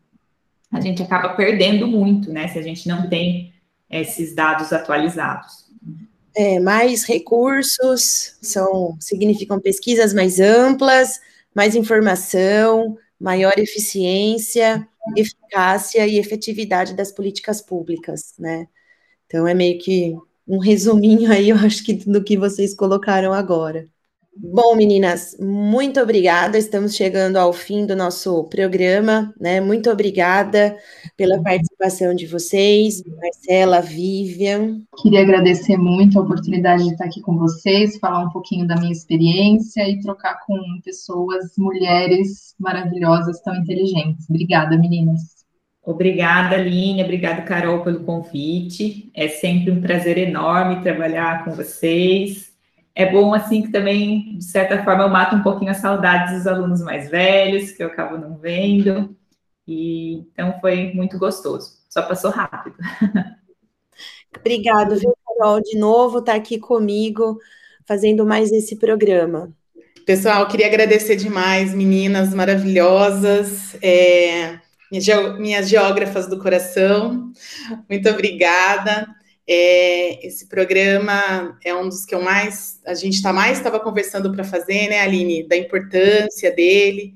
A 0.73 0.81
gente 0.81 1.01
acaba 1.01 1.31
perdendo 1.31 1.87
muito, 1.87 2.33
né, 2.33 2.49
se 2.49 2.59
a 2.59 2.63
gente 2.63 2.89
não 2.89 3.09
tem 3.09 3.55
esses 3.89 4.35
dados 4.35 4.73
atualizados 4.73 5.65
é, 6.35 6.59
mais 6.59 7.05
recursos, 7.05 8.37
são, 8.43 8.97
significam 9.01 9.61
pesquisas 9.61 10.13
mais 10.13 10.41
amplas, 10.41 11.21
mais 11.55 11.77
informação, 11.77 12.99
maior 13.21 13.53
eficiência, 13.57 14.87
eficácia 15.17 16.07
e 16.07 16.19
efetividade 16.19 16.95
das 16.95 17.13
políticas 17.13 17.61
públicas, 17.63 18.35
né? 18.39 18.69
Então 19.27 19.47
é 19.49 19.55
meio 19.55 19.79
que 19.81 20.15
um 20.49 20.59
resuminho 20.59 21.33
aí, 21.33 21.51
eu 21.51 21.57
acho 21.59 21.85
que 21.85 21.95
do 21.95 22.23
que 22.25 22.37
vocês 22.39 22.75
colocaram 22.75 23.33
agora. 23.35 23.89
Bom, 24.37 24.75
meninas, 24.75 25.37
muito 25.39 26.01
obrigada. 26.01 26.59
Estamos 26.59 26.97
chegando 26.97 27.37
ao 27.37 27.53
fim 27.53 27.87
do 27.87 27.95
nosso 27.95 28.43
programa, 28.45 29.33
né? 29.41 29.61
Muito 29.61 29.89
obrigada 29.89 30.77
pela 31.17 31.41
participação 31.41 32.13
de 32.13 32.27
vocês, 32.27 33.01
Marcela, 33.05 33.81
Vivian. 33.81 34.81
Queria 35.01 35.21
agradecer 35.21 35.77
muito 35.77 36.19
a 36.19 36.23
oportunidade 36.23 36.83
de 36.83 36.91
estar 36.91 37.05
aqui 37.05 37.21
com 37.21 37.39
vocês, 37.39 37.97
falar 37.99 38.25
um 38.25 38.31
pouquinho 38.31 38.67
da 38.67 38.75
minha 38.75 38.91
experiência 38.91 39.89
e 39.89 40.01
trocar 40.01 40.41
com 40.45 40.59
pessoas, 40.85 41.53
mulheres 41.57 42.57
maravilhosas, 42.59 43.41
tão 43.41 43.55
inteligentes. 43.55 44.29
Obrigada, 44.29 44.77
meninas. 44.77 45.21
Obrigada, 45.81 46.57
Aline, 46.57 47.05
obrigada, 47.05 47.43
Carol, 47.43 47.85
pelo 47.85 48.01
convite. 48.01 49.13
É 49.15 49.29
sempre 49.29 49.71
um 49.71 49.81
prazer 49.81 50.19
enorme 50.19 50.83
trabalhar 50.83 51.45
com 51.45 51.53
vocês 51.53 52.54
é 52.95 53.11
bom, 53.11 53.35
assim, 53.35 53.63
que 53.63 53.73
também, 53.73 54.39
de 54.39 54.45
certa 54.45 54.85
forma, 54.85 55.03
eu 55.03 55.09
mato 55.09 55.35
um 55.35 55.43
pouquinho 55.43 55.73
a 55.73 55.75
saudade 55.75 56.35
dos 56.35 56.47
alunos 56.47 56.81
mais 56.81 57.11
velhos, 57.11 57.73
que 57.73 57.83
eu 57.83 57.89
acabo 57.89 58.17
não 58.17 58.39
vendo. 58.39 59.17
E, 59.67 60.19
então, 60.33 60.59
foi 60.61 60.93
muito 60.95 61.19
gostoso. 61.19 61.79
Só 61.89 62.03
passou 62.03 62.31
rápido. 62.31 62.77
Obrigado, 64.39 64.97
viu, 64.97 65.13
Carol, 65.27 65.61
de 65.61 65.77
novo 65.77 66.19
estar 66.19 66.33
tá 66.33 66.39
aqui 66.39 66.59
comigo, 66.59 67.39
fazendo 67.85 68.25
mais 68.25 68.53
esse 68.53 68.77
programa. 68.77 69.53
Pessoal, 70.07 70.47
queria 70.47 70.67
agradecer 70.67 71.17
demais, 71.17 71.75
meninas 71.75 72.35
maravilhosas, 72.35 73.75
é, 73.83 74.59
minhas 75.39 75.69
geógrafas 75.69 76.29
do 76.29 76.39
coração. 76.39 77.33
Muito 77.89 78.09
obrigada. 78.09 79.07
É, 79.47 80.27
esse 80.27 80.49
programa 80.49 81.59
é 81.63 81.75
um 81.75 81.89
dos 81.89 82.05
que 82.05 82.15
eu 82.15 82.23
mais, 82.23 82.81
a 82.87 82.95
gente 82.95 83.15
está 83.15 83.33
mais 83.33 83.59
estava 83.59 83.79
conversando 83.79 84.33
para 84.33 84.45
fazer, 84.45 84.89
né, 84.89 85.01
Aline, 85.01 85.47
da 85.47 85.57
importância 85.57 86.51
dele. 86.51 87.15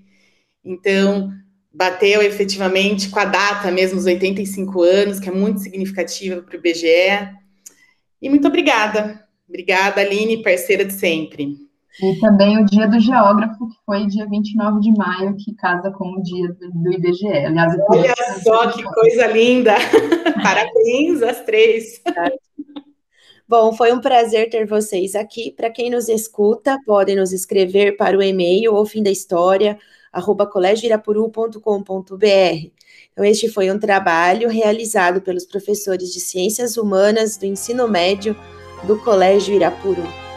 Então, 0.65 1.33
bateu 1.73 2.23
efetivamente 2.23 3.09
com 3.09 3.19
a 3.19 3.25
data 3.25 3.71
mesmo, 3.71 3.99
os 3.99 4.07
85 4.07 4.83
anos, 4.83 5.21
que 5.21 5.29
é 5.29 5.33
muito 5.33 5.61
significativa 5.61 6.43
para 6.43 6.55
o 6.55 6.59
IBGE. 6.59 7.37
E 8.21 8.29
muito 8.29 8.49
obrigada. 8.49 9.27
Obrigada, 9.49 10.01
Aline, 10.01 10.43
parceira 10.43 10.85
de 10.85 10.93
sempre. 10.93 11.68
E 12.03 12.21
também 12.21 12.63
o 12.63 12.65
dia 12.65 12.87
do 12.87 13.01
geógrafo, 13.01 13.69
que 13.69 13.77
foi 13.85 14.07
dia 14.07 14.27
29 14.27 14.81
de 14.81 14.93
maio, 14.93 15.37
que 15.37 15.53
casa 15.55 15.91
com 15.91 16.13
o 16.13 16.23
dia 16.23 16.49
do 16.49 16.93
IBGE. 16.93 17.27
Aliás, 17.27 17.77
Olha 17.89 18.15
só 18.43 18.71
que 18.71 18.83
coisa 18.85 19.27
linda! 19.27 19.75
Parabéns 20.43 21.23
às 21.23 21.41
três! 21.41 22.01
Bom, 23.49 23.73
foi 23.73 23.93
um 23.93 24.01
prazer 24.01 24.51
ter 24.51 24.67
vocês 24.67 25.15
aqui. 25.15 25.51
Para 25.51 25.71
quem 25.71 25.91
nos 25.91 26.09
escuta, 26.09 26.79
podem 26.85 27.17
nos 27.17 27.33
escrever 27.33 27.97
para 27.97 28.17
o 28.17 28.23
e-mail 28.23 28.75
ou 28.75 28.85
fim 28.85 29.03
da 29.03 29.11
história, 29.11 29.79
arroba 30.13 30.47
colégioirapuru.com.br. 30.47 32.71
Então, 33.13 33.25
este 33.25 33.49
foi 33.49 33.71
um 33.71 33.79
trabalho 33.79 34.51
realizado 34.51 35.23
pelos 35.23 35.47
professores 35.47 36.13
de 36.13 36.21
Ciências 36.21 36.77
Humanas 36.77 37.39
do 37.39 37.47
Ensino 37.47 37.89
Médio 37.89 38.37
do 38.87 39.03
Colégio 39.03 39.55
Irapuru. 39.55 40.28